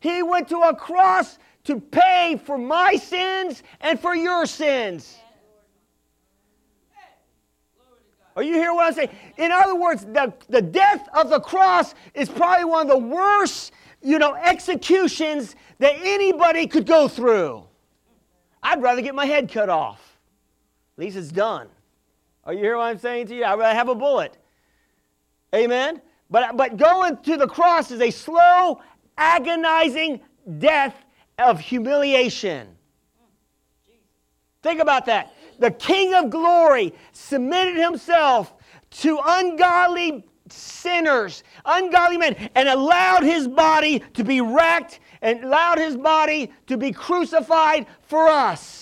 He 0.00 0.22
went 0.22 0.48
to 0.48 0.58
a 0.58 0.74
cross 0.74 1.38
to 1.64 1.80
pay 1.80 2.38
for 2.44 2.58
my 2.58 2.96
sins 2.96 3.62
and 3.80 3.98
for 3.98 4.14
your 4.14 4.46
sins. 4.46 5.16
Are 8.36 8.42
you 8.42 8.54
hearing 8.54 8.76
what 8.76 8.86
I'm 8.86 8.94
saying? 8.94 9.10
In 9.36 9.52
other 9.52 9.74
words, 9.74 10.04
the, 10.04 10.32
the 10.48 10.62
death 10.62 11.08
of 11.14 11.30
the 11.30 11.40
cross 11.40 11.94
is 12.14 12.28
probably 12.28 12.64
one 12.64 12.82
of 12.82 12.88
the 12.88 13.06
worst, 13.06 13.72
you 14.02 14.18
know, 14.18 14.34
executions 14.34 15.56
that 15.78 15.94
anybody 16.00 16.66
could 16.66 16.86
go 16.86 17.08
through. 17.08 17.64
I'd 18.62 18.82
rather 18.82 19.02
get 19.02 19.14
my 19.14 19.26
head 19.26 19.50
cut 19.50 19.68
off. 19.68 20.18
At 20.96 21.04
least 21.04 21.16
it's 21.16 21.32
done. 21.32 21.68
Are 22.44 22.52
you 22.52 22.60
hearing 22.60 22.78
what 22.78 22.84
I'm 22.84 22.98
saying 22.98 23.26
to 23.28 23.34
you? 23.34 23.44
I'd 23.44 23.58
rather 23.58 23.74
have 23.74 23.88
a 23.88 23.94
bullet. 23.94 24.36
Amen? 25.54 26.00
But, 26.30 26.56
but 26.56 26.76
going 26.76 27.16
to 27.18 27.36
the 27.36 27.46
cross 27.46 27.90
is 27.90 28.00
a 28.00 28.10
slow, 28.10 28.80
agonizing 29.18 30.20
death 30.58 30.94
of 31.38 31.60
humiliation. 31.60 32.68
Think 34.62 34.80
about 34.80 35.06
that 35.06 35.34
the 35.60 35.70
King 35.70 36.14
of 36.14 36.30
glory, 36.30 36.94
submitted 37.12 37.76
himself 37.76 38.54
to 38.90 39.20
ungodly 39.24 40.24
sinners, 40.52 41.42
ungodly 41.64 42.18
men, 42.18 42.50
and 42.54 42.68
allowed 42.68 43.22
his 43.22 43.48
body 43.48 44.00
to 44.14 44.24
be 44.24 44.40
wrecked 44.40 45.00
and 45.22 45.44
allowed 45.44 45.78
his 45.78 45.96
body 45.96 46.52
to 46.66 46.76
be 46.76 46.92
crucified 46.92 47.86
for 48.02 48.28
us. 48.28 48.80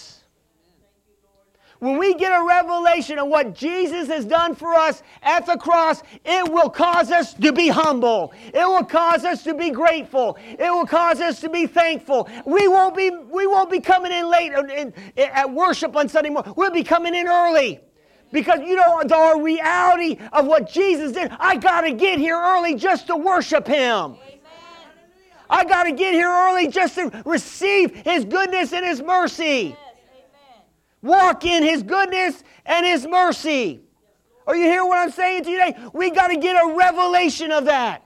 When 1.81 1.97
we 1.97 2.15
get 2.15 2.33
a 2.33 2.45
revelation 2.45 3.19
of 3.21 3.29
what 3.29 3.55
Jesus 3.55 4.09
has 4.09 4.25
done 4.25 4.57
for 4.57 4.75
us 4.75 5.03
at 5.23 5.47
the 5.47 5.57
cross, 5.57 6.03
it 6.25 6.51
will 6.53 6.71
cause 6.71 7.13
us 7.13 7.35
to 7.35 7.53
be 7.53 7.69
humble. 7.69 8.33
It 8.53 8.67
will 8.67 8.85
cause 8.85 9.25
us 9.25 9.45
to 9.45 9.55
be 9.55 9.71
grateful. 9.71 10.37
It 10.59 10.71
will 10.71 10.87
cause 10.87 11.21
us 11.21 11.41
to 11.41 11.49
be 11.49 11.69
thankful. 11.69 12.29
We 12.45 12.67
won't 12.67 12.97
be, 12.97 13.11
we 13.11 13.47
won't 13.47 13.71
be 13.71 13.79
coming 13.79 14.11
in 14.11 14.29
late 14.29 14.53
uh, 14.53 14.65
in, 14.65 14.93
at 15.17 15.53
worship 15.53 15.95
on 15.95 16.09
Sunday 16.09 16.31
morning. 16.31 16.53
We'll 16.57 16.73
be 16.73 16.83
coming 16.83 17.15
in 17.15 17.29
early. 17.29 17.81
Because 18.31 18.61
you 18.61 18.77
know 18.77 19.03
the 19.05 19.41
reality 19.43 20.19
of 20.33 20.47
what 20.47 20.71
Jesus 20.71 21.13
did. 21.13 21.31
I 21.39 21.57
got 21.57 21.83
to 21.83 21.93
get 21.93 22.19
here 22.19 22.37
early 22.37 22.75
just 22.75 23.07
to 23.07 23.17
worship 23.17 23.67
Him. 23.67 24.17
I 25.51 25.65
got 25.65 25.85
to 25.85 25.93
get 25.93 26.13
here 26.13 26.29
early 26.29 26.69
just 26.69 26.95
to 26.97 27.23
receive 27.25 27.95
His 27.95 28.25
goodness 28.25 28.73
and 28.73 28.85
His 28.85 29.03
mercy. 29.03 29.77
Walk 31.03 31.45
in 31.47 31.63
His 31.63 31.83
goodness 31.83 32.43
and 32.67 32.85
His 32.85 33.07
mercy. 33.07 33.81
Are 34.47 34.57
you 34.57 34.65
hearing 34.65 34.89
what 34.89 34.99
I'm 34.99 35.11
saying 35.11 35.45
today? 35.45 35.77
We 35.93 36.11
got 36.11 36.29
to 36.29 36.37
get 36.37 36.55
a 36.55 36.75
revelation 36.75 37.53
of 37.53 37.67
that. 37.67 38.03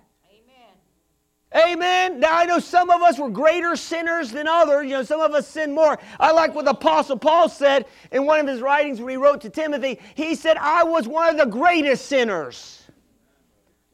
Amen. 1.55 2.19
Now 2.21 2.39
I 2.39 2.47
know 2.47 2.59
some 2.59 2.89
of 2.89 3.03
us 3.03 3.19
were 3.19 3.29
greater 3.29 3.77
sinners 3.77 4.31
than 4.31 4.49
others. 4.49 4.85
You 4.85 4.93
know, 4.93 5.03
some 5.03 5.21
of 5.21 5.33
us 5.33 5.47
sin 5.47 5.75
more. 5.75 5.99
I 6.19 6.33
like 6.33 6.55
what 6.55 6.65
the 6.65 6.71
Apostle 6.71 7.19
Paul 7.19 7.49
said 7.49 7.87
in 8.11 8.25
one 8.25 8.41
of 8.41 8.47
his 8.47 8.61
writings 8.61 9.01
when 9.01 9.11
he 9.11 9.17
wrote 9.17 9.43
to 9.43 9.51
Timothy. 9.51 9.99
He 10.15 10.35
said, 10.35 10.57
I 10.57 10.83
was 10.85 11.07
one 11.07 11.29
of 11.29 11.37
the 11.37 11.47
greatest 11.47 12.07
sinners. 12.07 12.83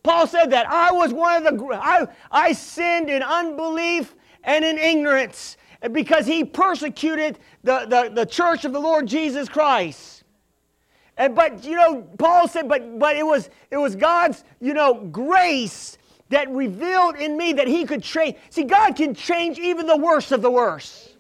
Paul 0.05 0.27
said 0.27 0.51
that. 0.53 0.69
I 0.69 0.93
was 0.93 1.13
one 1.13 1.45
of 1.45 1.59
the 1.59 1.75
I, 1.75 2.07
I 2.31 2.53
sinned 2.53 3.11
in 3.11 3.23
unbelief 3.23 4.15
and 4.45 4.65
in 4.65 4.79
ignorance 4.79 5.57
because 5.93 6.27
he 6.27 6.45
persecuted 6.45 7.39
the, 7.65 7.87
the, 7.87 8.11
the 8.15 8.27
church 8.27 8.65
of 8.65 8.73
the 8.73 8.81
Lord 8.81 9.07
Jesus 9.07 9.49
Christ. 9.49 10.25
And, 11.17 11.35
but 11.35 11.65
you 11.65 11.75
know, 11.75 12.03
Paul 12.19 12.47
said, 12.47 12.69
but, 12.69 12.99
but 12.99 13.17
it, 13.17 13.27
was, 13.27 13.51
it 13.71 13.77
was 13.77 13.97
God's, 13.97 14.45
you 14.61 14.73
know, 14.73 14.95
grace 14.95 15.99
that 16.31 16.51
revealed 16.51 17.17
in 17.17 17.37
me 17.37 17.53
that 17.55 17.67
he 17.67 17.85
could 17.85 18.03
change. 18.03 18.37
See, 18.51 18.65
God 18.65 18.97
can 18.97 19.15
change 19.15 19.59
even 19.59 19.87
the 19.87 19.97
worst 19.97 20.33
of 20.33 20.43
the 20.43 20.51
worst. 20.51 21.17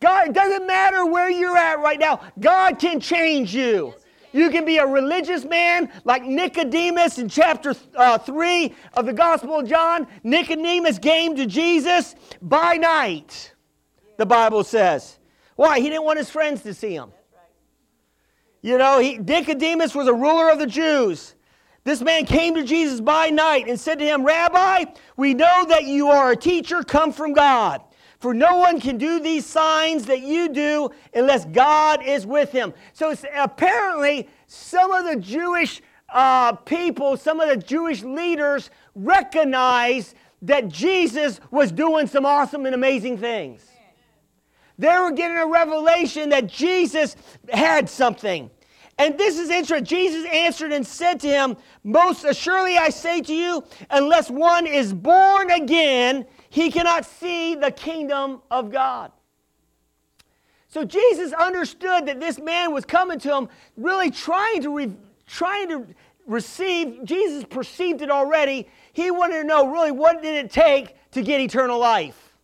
God, 0.00 0.28
it 0.28 0.34
doesn't 0.34 0.66
matter 0.66 1.06
where 1.06 1.30
you're 1.30 1.56
at 1.56 1.78
right 1.80 1.98
now, 1.98 2.20
God 2.38 2.78
can 2.78 3.00
change 3.00 3.54
you. 3.54 3.94
You 4.32 4.50
can 4.50 4.66
be 4.66 4.76
a 4.76 4.86
religious 4.86 5.46
man 5.46 5.90
like 6.04 6.22
Nicodemus 6.22 7.18
in 7.18 7.28
chapter 7.28 7.74
uh, 7.94 8.18
3 8.18 8.74
of 8.92 9.06
the 9.06 9.14
Gospel 9.14 9.60
of 9.60 9.66
John. 9.66 10.06
Nicodemus 10.22 10.98
came 10.98 11.34
to 11.36 11.46
Jesus 11.46 12.14
by 12.42 12.74
night, 12.74 13.54
the 14.18 14.26
Bible 14.26 14.62
says. 14.62 15.18
Why? 15.54 15.80
He 15.80 15.88
didn't 15.88 16.04
want 16.04 16.18
his 16.18 16.28
friends 16.28 16.62
to 16.64 16.74
see 16.74 16.92
him. 16.92 17.12
You 18.60 18.76
know, 18.76 18.98
he, 18.98 19.16
Nicodemus 19.16 19.94
was 19.94 20.06
a 20.06 20.12
ruler 20.12 20.50
of 20.50 20.58
the 20.58 20.66
Jews. 20.66 21.35
This 21.86 22.02
man 22.02 22.26
came 22.26 22.56
to 22.56 22.64
Jesus 22.64 23.00
by 23.00 23.30
night 23.30 23.68
and 23.68 23.78
said 23.78 24.00
to 24.00 24.04
him, 24.04 24.24
Rabbi, 24.24 24.86
we 25.16 25.34
know 25.34 25.64
that 25.68 25.84
you 25.84 26.08
are 26.08 26.32
a 26.32 26.36
teacher 26.36 26.82
come 26.82 27.12
from 27.12 27.32
God. 27.32 27.80
For 28.18 28.34
no 28.34 28.56
one 28.56 28.80
can 28.80 28.98
do 28.98 29.20
these 29.20 29.46
signs 29.46 30.06
that 30.06 30.20
you 30.20 30.48
do 30.48 30.90
unless 31.14 31.44
God 31.44 32.02
is 32.04 32.26
with 32.26 32.50
him. 32.50 32.74
So 32.92 33.14
apparently, 33.36 34.28
some 34.48 34.90
of 34.90 35.04
the 35.04 35.14
Jewish 35.14 35.80
uh, 36.12 36.54
people, 36.54 37.16
some 37.16 37.38
of 37.38 37.48
the 37.48 37.56
Jewish 37.56 38.02
leaders 38.02 38.68
recognized 38.96 40.16
that 40.42 40.66
Jesus 40.66 41.38
was 41.52 41.70
doing 41.70 42.08
some 42.08 42.26
awesome 42.26 42.66
and 42.66 42.74
amazing 42.74 43.18
things. 43.18 43.64
They 44.76 44.98
were 44.98 45.12
getting 45.12 45.36
a 45.36 45.46
revelation 45.46 46.30
that 46.30 46.48
Jesus 46.48 47.14
had 47.48 47.88
something. 47.88 48.50
And 48.98 49.18
this 49.18 49.38
is 49.38 49.50
interesting. 49.50 49.84
Jesus 49.84 50.26
answered 50.32 50.72
and 50.72 50.86
said 50.86 51.20
to 51.20 51.28
him, 51.28 51.56
Most 51.84 52.24
assuredly 52.24 52.78
I 52.78 52.88
say 52.88 53.20
to 53.20 53.34
you, 53.34 53.62
unless 53.90 54.30
one 54.30 54.66
is 54.66 54.92
born 54.94 55.50
again, 55.50 56.26
he 56.48 56.70
cannot 56.70 57.04
see 57.04 57.54
the 57.54 57.70
kingdom 57.70 58.40
of 58.50 58.72
God. 58.72 59.12
So 60.68 60.84
Jesus 60.84 61.32
understood 61.32 62.06
that 62.06 62.20
this 62.20 62.38
man 62.38 62.72
was 62.72 62.84
coming 62.84 63.18
to 63.20 63.36
him, 63.36 63.48
really 63.76 64.10
trying 64.10 64.62
to, 64.62 64.74
re- 64.74 64.96
trying 65.26 65.68
to 65.68 65.86
receive. 66.26 67.04
Jesus 67.04 67.44
perceived 67.44 68.00
it 68.00 68.10
already. 68.10 68.66
He 68.94 69.10
wanted 69.10 69.42
to 69.42 69.44
know 69.44 69.70
really 69.70 69.92
what 69.92 70.22
did 70.22 70.42
it 70.42 70.50
take 70.50 70.96
to 71.12 71.22
get 71.22 71.40
eternal 71.40 71.78
life. 71.78 72.34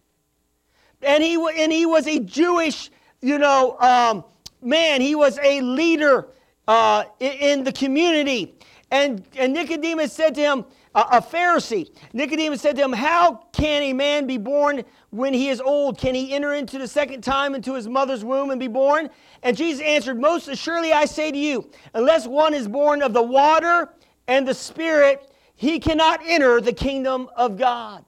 And 1.02 1.22
he, 1.22 1.34
and 1.34 1.72
he 1.72 1.86
was 1.86 2.06
a 2.06 2.20
Jewish, 2.20 2.90
you 3.22 3.38
know, 3.38 3.76
um, 3.80 4.24
man. 4.62 5.00
He 5.00 5.14
was 5.14 5.38
a 5.42 5.60
leader 5.62 6.28
uh, 6.68 7.04
in 7.20 7.64
the 7.64 7.72
community. 7.72 8.54
And, 8.90 9.24
and 9.36 9.52
Nicodemus 9.52 10.12
said 10.12 10.34
to 10.34 10.40
him, 10.40 10.64
a, 10.94 11.22
Pharisee, 11.22 11.90
Nicodemus 12.12 12.60
said 12.60 12.76
to 12.76 12.82
him, 12.82 12.92
How 12.92 13.46
can 13.52 13.82
a 13.82 13.94
man 13.94 14.26
be 14.26 14.36
born 14.36 14.84
when 15.08 15.32
he 15.32 15.48
is 15.48 15.60
old? 15.60 15.96
Can 15.96 16.14
he 16.14 16.34
enter 16.34 16.52
into 16.52 16.78
the 16.78 16.86
second 16.86 17.22
time 17.22 17.54
into 17.54 17.74
his 17.74 17.88
mother's 17.88 18.22
womb 18.24 18.50
and 18.50 18.60
be 18.60 18.68
born? 18.68 19.08
And 19.42 19.56
Jesus 19.56 19.82
answered, 19.82 20.20
Most 20.20 20.48
assuredly 20.48 20.92
I 20.92 21.06
say 21.06 21.32
to 21.32 21.38
you, 21.38 21.70
unless 21.94 22.26
one 22.26 22.52
is 22.52 22.68
born 22.68 23.02
of 23.02 23.14
the 23.14 23.22
water 23.22 23.88
and 24.28 24.46
the 24.46 24.52
Spirit, 24.52 25.32
he 25.54 25.80
cannot 25.80 26.20
enter 26.26 26.60
the 26.60 26.74
kingdom 26.74 27.30
of 27.36 27.56
God. 27.56 28.04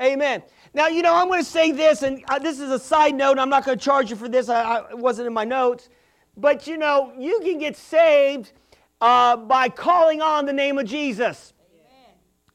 Amen. 0.00 0.42
Now, 0.72 0.88
you 0.88 1.02
know, 1.02 1.14
I'm 1.14 1.28
going 1.28 1.42
to 1.42 1.48
say 1.48 1.72
this, 1.72 2.02
and 2.02 2.22
uh, 2.28 2.38
this 2.38 2.58
is 2.58 2.70
a 2.70 2.78
side 2.78 3.14
note. 3.14 3.38
I'm 3.38 3.48
not 3.48 3.64
going 3.64 3.78
to 3.78 3.84
charge 3.84 4.10
you 4.10 4.16
for 4.16 4.28
this. 4.28 4.48
I, 4.48 4.62
I, 4.62 4.94
wasn't 4.94 5.26
in 5.28 5.32
my 5.32 5.44
notes. 5.44 5.88
But, 6.36 6.66
you 6.66 6.76
know, 6.76 7.12
you 7.18 7.40
can 7.40 7.58
get 7.58 7.76
saved 7.76 8.52
uh, 9.00 9.36
by 9.36 9.68
calling 9.68 10.20
on 10.20 10.46
the 10.46 10.52
name 10.52 10.78
of 10.78 10.86
Jesus. 10.86 11.52
Amen. 11.70 12.12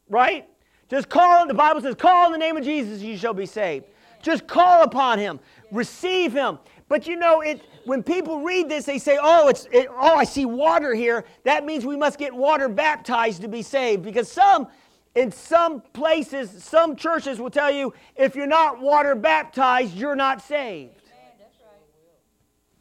Right? 0.09 0.49
Just 0.89 1.07
call, 1.09 1.47
the 1.47 1.53
Bible 1.53 1.81
says, 1.81 1.95
call 1.95 2.25
in 2.25 2.31
the 2.31 2.37
name 2.37 2.57
of 2.57 2.63
Jesus, 2.63 3.01
you 3.01 3.17
shall 3.17 3.33
be 3.33 3.45
saved. 3.45 3.85
Amen. 3.85 3.95
Just 4.21 4.47
call 4.47 4.81
upon 4.81 5.19
him, 5.19 5.39
receive 5.71 6.33
him. 6.33 6.59
But 6.87 7.05
you 7.05 7.15
know, 7.15 7.41
it, 7.41 7.61
when 7.85 8.01
people 8.01 8.41
read 8.41 8.67
this, 8.67 8.85
they 8.85 8.97
say, 8.97 9.19
oh, 9.21 9.47
it's, 9.47 9.67
it, 9.71 9.87
oh, 9.91 10.15
I 10.15 10.23
see 10.23 10.45
water 10.45 10.95
here. 10.95 11.23
That 11.43 11.63
means 11.63 11.85
we 11.85 11.95
must 11.95 12.17
get 12.17 12.33
water 12.33 12.67
baptized 12.67 13.43
to 13.43 13.47
be 13.47 13.61
saved. 13.61 14.03
Because 14.03 14.31
some, 14.31 14.67
in 15.13 15.31
some 15.31 15.81
places, 15.93 16.63
some 16.63 16.95
churches 16.95 17.39
will 17.39 17.51
tell 17.51 17.71
you, 17.71 17.93
if 18.15 18.35
you're 18.35 18.47
not 18.47 18.81
water 18.81 19.13
baptized, 19.13 19.93
you're 19.93 20.15
not 20.15 20.41
saved. 20.41 20.98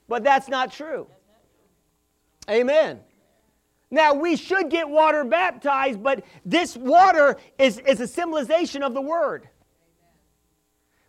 But 0.08 0.24
that's 0.24 0.48
not 0.48 0.72
true. 0.72 1.06
Amen. 2.50 3.00
Now, 3.90 4.14
we 4.14 4.36
should 4.36 4.70
get 4.70 4.88
water 4.88 5.24
baptized, 5.24 6.02
but 6.02 6.24
this 6.44 6.76
water 6.76 7.36
is, 7.58 7.78
is 7.78 8.00
a 8.00 8.06
symbolization 8.06 8.82
of 8.82 8.94
the 8.94 9.00
Word. 9.00 9.48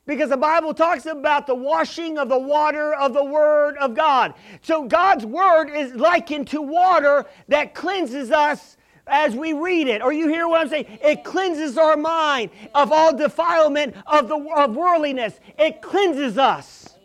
Because 0.05 0.29
the 0.29 0.37
Bible 0.37 0.73
talks 0.73 1.05
about 1.05 1.45
the 1.45 1.55
washing 1.55 2.17
of 2.17 2.29
the 2.29 2.39
water 2.39 2.95
of 2.95 3.13
the 3.13 3.23
Word 3.23 3.77
of 3.77 3.95
God. 3.95 4.33
So, 4.61 4.85
God's 4.85 5.25
Word 5.25 5.69
is 5.69 5.93
likened 5.93 6.47
to 6.49 6.61
water 6.61 7.25
that 7.49 7.75
cleanses 7.75 8.31
us 8.31 8.77
as 9.07 9.35
we 9.35 9.53
read 9.53 9.87
it. 9.87 10.01
Or 10.01 10.13
you 10.13 10.27
hear 10.29 10.47
what 10.47 10.61
I'm 10.61 10.69
saying? 10.69 10.99
It 11.03 11.23
cleanses 11.23 11.77
our 11.77 11.97
mind 11.97 12.51
of 12.73 12.91
all 12.91 13.15
defilement 13.15 13.95
of, 14.07 14.29
the, 14.29 14.37
of 14.37 14.75
worldliness, 14.75 15.39
it 15.57 15.81
cleanses 15.81 16.37
us. 16.37 16.95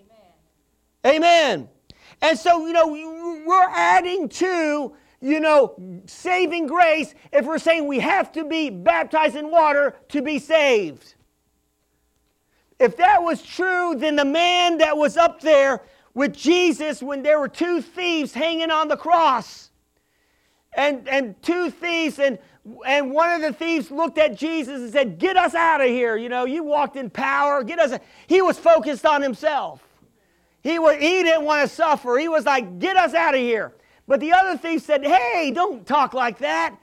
Amen. 1.04 1.16
Amen. 1.16 1.68
And 2.24 2.38
so, 2.38 2.66
you 2.66 2.72
know, 2.72 2.87
we're 3.46 3.68
adding 3.68 4.30
to, 4.30 4.96
you 5.20 5.40
know, 5.40 5.74
saving 6.06 6.66
grace 6.66 7.14
if 7.30 7.44
we're 7.44 7.58
saying 7.58 7.87
we 7.87 8.00
have 8.00 8.32
to 8.32 8.44
be 8.46 8.70
baptized 8.70 9.37
in 9.37 9.50
water 9.50 9.94
to 10.08 10.22
be 10.22 10.38
saved. 10.38 11.16
If 12.78 12.96
that 12.96 13.22
was 13.22 13.42
true, 13.42 13.94
then 13.98 14.16
the 14.16 14.24
man 14.24 14.78
that 14.78 14.96
was 14.96 15.18
up 15.18 15.42
there 15.42 15.82
with 16.14 16.34
Jesus 16.34 17.02
when 17.02 17.22
there 17.22 17.38
were 17.38 17.48
two 17.48 17.82
thieves 17.82 18.32
hanging 18.32 18.70
on 18.70 18.88
the 18.88 18.96
cross, 18.96 19.68
and, 20.72 21.06
and 21.06 21.40
two 21.42 21.70
thieves, 21.70 22.18
and, 22.18 22.38
and 22.87 23.10
one 23.10 23.28
of 23.28 23.42
the 23.42 23.52
thieves 23.52 23.90
looked 23.90 24.16
at 24.16 24.34
Jesus 24.34 24.80
and 24.80 24.90
said, 24.90 25.18
Get 25.18 25.37
us 25.37 25.54
out 25.54 25.82
of 25.82 25.88
here. 25.88 26.16
You 26.16 26.30
know, 26.30 26.46
you 26.46 26.64
walked 26.64 26.96
in 26.96 27.10
power. 27.10 27.62
Get 27.62 27.78
us. 27.78 28.00
He 28.28 28.40
was 28.40 28.58
focused 28.58 29.04
on 29.04 29.20
himself. 29.20 29.84
He, 30.64 30.79
was, 30.81 30.96
he 30.96 31.22
didn't 31.22 31.44
want 31.44 31.68
to 31.68 31.72
suffer. 31.72 32.18
He 32.18 32.29
was 32.29 32.46
like, 32.46 32.81
get 32.81 32.96
us 32.96 33.14
out 33.14 33.35
of 33.35 33.40
here. 33.40 33.72
But 34.09 34.18
the 34.18 34.33
other 34.33 34.59
thief 34.59 34.83
said, 34.83 35.05
hey, 35.05 35.53
don't 35.55 35.87
talk 35.87 36.14
like 36.14 36.38
that. 36.38 36.74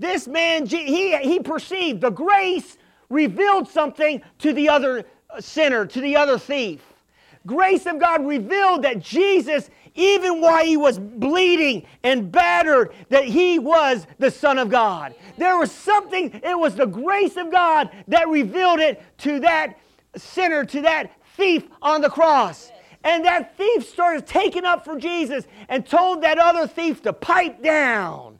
This 0.00 0.26
man, 0.26 0.66
he, 0.66 1.16
he 1.18 1.38
perceived 1.38 2.00
the 2.00 2.10
grace 2.10 2.78
revealed 3.10 3.68
something 3.68 4.22
to 4.38 4.52
the 4.52 4.68
other 4.68 5.04
uh, 5.30 5.40
sinner, 5.40 5.86
to 5.86 6.00
the 6.00 6.16
other 6.16 6.38
thief. 6.38 6.80
Grace 7.46 7.86
of 7.86 7.98
God 7.98 8.26
revealed 8.26 8.82
that 8.82 9.00
Jesus, 9.00 9.70
even 9.94 10.40
while 10.40 10.64
he 10.64 10.76
was 10.76 10.98
bleeding 10.98 11.86
and 12.02 12.30
battered, 12.30 12.92
that 13.08 13.24
he 13.24 13.58
was 13.58 14.06
the 14.18 14.30
Son 14.30 14.58
of 14.58 14.68
God. 14.68 15.14
There 15.38 15.56
was 15.56 15.72
something, 15.72 16.30
it 16.44 16.58
was 16.58 16.74
the 16.74 16.86
grace 16.86 17.36
of 17.36 17.50
God 17.50 17.90
that 18.08 18.28
revealed 18.28 18.80
it 18.80 19.02
to 19.18 19.40
that 19.40 19.78
sinner, 20.16 20.64
to 20.66 20.82
that 20.82 21.12
thief 21.36 21.66
on 21.80 22.02
the 22.02 22.10
cross. 22.10 22.70
And 23.04 23.24
that 23.24 23.56
thief 23.56 23.88
started 23.88 24.26
taking 24.26 24.64
up 24.64 24.84
for 24.84 24.98
Jesus 24.98 25.46
and 25.68 25.86
told 25.86 26.22
that 26.22 26.38
other 26.38 26.66
thief 26.66 27.02
to 27.02 27.12
pipe 27.12 27.62
down. 27.62 28.38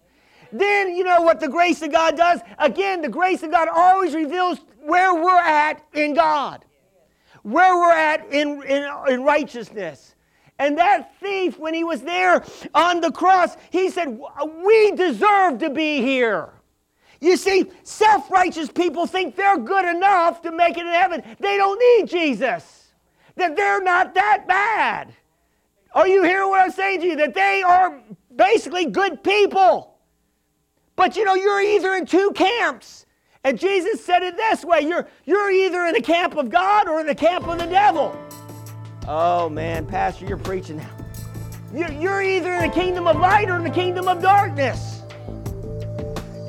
Then, 0.51 0.97
you 0.97 1.05
know 1.05 1.23
what 1.23 1.41
the 1.41 1.49
grace 1.49 1.83
of 1.83 1.93
God 1.93 2.17
does? 2.17 2.41
Again, 2.59 3.03
the 3.03 3.09
grace 3.09 3.43
of 3.43 3.51
God 3.51 3.69
always 3.73 4.15
reveals 4.15 4.59
where 4.81 5.15
we're 5.15 5.39
at 5.39 5.85
in 5.93 6.15
God, 6.15 6.65
where 7.43 7.77
we're 7.77 7.93
at 7.93 8.33
in, 8.33 8.63
in, 8.65 8.91
in 9.09 9.23
righteousness. 9.23 10.15
And 10.59 10.77
that 10.79 11.15
thief, 11.21 11.59
when 11.59 11.75
he 11.75 11.85
was 11.85 12.03
there 12.03 12.43
on 12.75 13.01
the 13.01 13.13
cross, 13.13 13.57
he 13.71 13.91
said, 13.91 14.19
We 14.65 14.93
deserve 14.93 15.59
to 15.59 15.71
be 15.71 16.01
here. 16.01 16.51
You 17.21 17.37
see, 17.37 17.71
self 17.85 18.31
righteous 18.31 18.71
people 18.71 19.07
think 19.07 19.37
they're 19.37 19.59
good 19.59 19.85
enough 19.85 20.43
to 20.43 20.51
make 20.51 20.77
it 20.77 20.87
in 20.87 20.93
heaven. 20.93 21.23
They 21.39 21.57
don't 21.59 21.79
need 21.79 22.09
Jesus 22.09 22.78
that 23.39 23.57
they're 23.57 23.83
not 23.83 24.15
that 24.15 24.47
bad. 24.47 25.15
Are 25.95 26.07
you 26.07 26.23
hearing 26.23 26.49
what 26.51 26.61
I'm 26.61 26.71
saying 26.71 27.01
to 27.01 27.07
you? 27.07 27.17
That 27.17 27.35
they 27.35 27.63
are 27.63 28.01
basically 28.35 28.87
good 28.87 29.23
people. 29.25 29.97
But 30.97 31.17
you 31.17 31.25
know, 31.25 31.35
you're 31.35 31.61
either 31.61 31.95
in 31.95 32.07
two 32.07 32.33
camps. 32.35 33.07
And 33.45 33.59
Jesus 33.59 34.05
said 34.05 34.23
it 34.23 34.37
this 34.37 34.65
way 34.65 34.81
you're, 34.81 35.09
you're 35.25 35.51
either 35.51 35.85
in 35.87 35.95
the 35.95 36.03
camp 36.03 36.37
of 36.37 36.51
God 36.51 36.89
or 36.89 37.01
in 37.01 37.07
the 37.07 37.15
camp 37.15 37.47
of 37.49 37.59
the 37.59 37.67
devil. 37.67 38.17
Oh 39.07 39.49
man, 39.49 39.87
Pastor, 39.87 40.27
you're 40.27 40.37
preaching 40.37 40.77
now. 40.77 40.91
You're, 41.73 41.93
you're 41.93 42.23
either 42.23 42.53
in 42.55 42.69
the 42.69 42.75
kingdom 42.75 43.07
of 43.07 43.17
light 43.17 43.49
or 43.49 43.57
in 43.57 43.65
the 43.65 43.71
kingdom 43.71 44.09
of 44.09 44.21
darkness. 44.21 45.03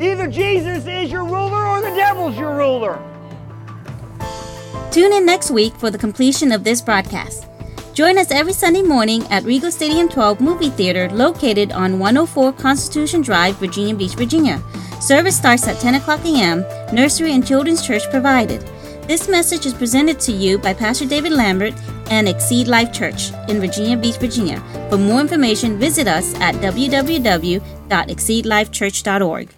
Either 0.01 0.27
Jesus 0.27 0.85
is 0.87 1.11
your 1.11 1.25
ruler 1.25 1.65
or 1.65 1.81
the 1.81 1.89
devil's 1.95 2.37
your 2.37 2.55
ruler. 2.55 3.01
Tune 4.91 5.13
in 5.13 5.23
next 5.23 5.51
week 5.51 5.75
for 5.75 5.91
the 5.91 5.99
completion 5.99 6.51
of 6.51 6.63
this 6.63 6.81
broadcast. 6.81 7.45
Join 7.93 8.17
us 8.17 8.31
every 8.31 8.53
Sunday 8.53 8.81
morning 8.81 9.21
at 9.29 9.43
Regal 9.43 9.71
Stadium 9.71 10.09
12 10.09 10.41
Movie 10.41 10.71
Theater 10.71 11.11
located 11.11 11.71
on 11.71 11.99
104 11.99 12.53
Constitution 12.53 13.21
Drive, 13.21 13.55
Virginia 13.57 13.93
Beach, 13.93 14.15
Virginia. 14.15 14.59
Service 14.99 15.37
starts 15.37 15.67
at 15.67 15.79
10 15.79 15.93
o'clock 15.95 16.25
a.m., 16.25 16.65
nursery 16.91 17.33
and 17.33 17.45
children's 17.45 17.85
church 17.85 18.01
provided. 18.09 18.61
This 19.03 19.29
message 19.29 19.67
is 19.67 19.75
presented 19.75 20.19
to 20.21 20.31
you 20.31 20.57
by 20.57 20.73
Pastor 20.73 21.05
David 21.05 21.33
Lambert 21.33 21.75
and 22.09 22.27
Exceed 22.27 22.67
Life 22.67 22.91
Church 22.91 23.31
in 23.47 23.59
Virginia 23.59 23.95
Beach, 23.95 24.17
Virginia. 24.17 24.59
For 24.89 24.97
more 24.97 25.21
information, 25.21 25.77
visit 25.77 26.07
us 26.07 26.33
at 26.39 26.55
www.exceedlifechurch.org. 26.55 29.49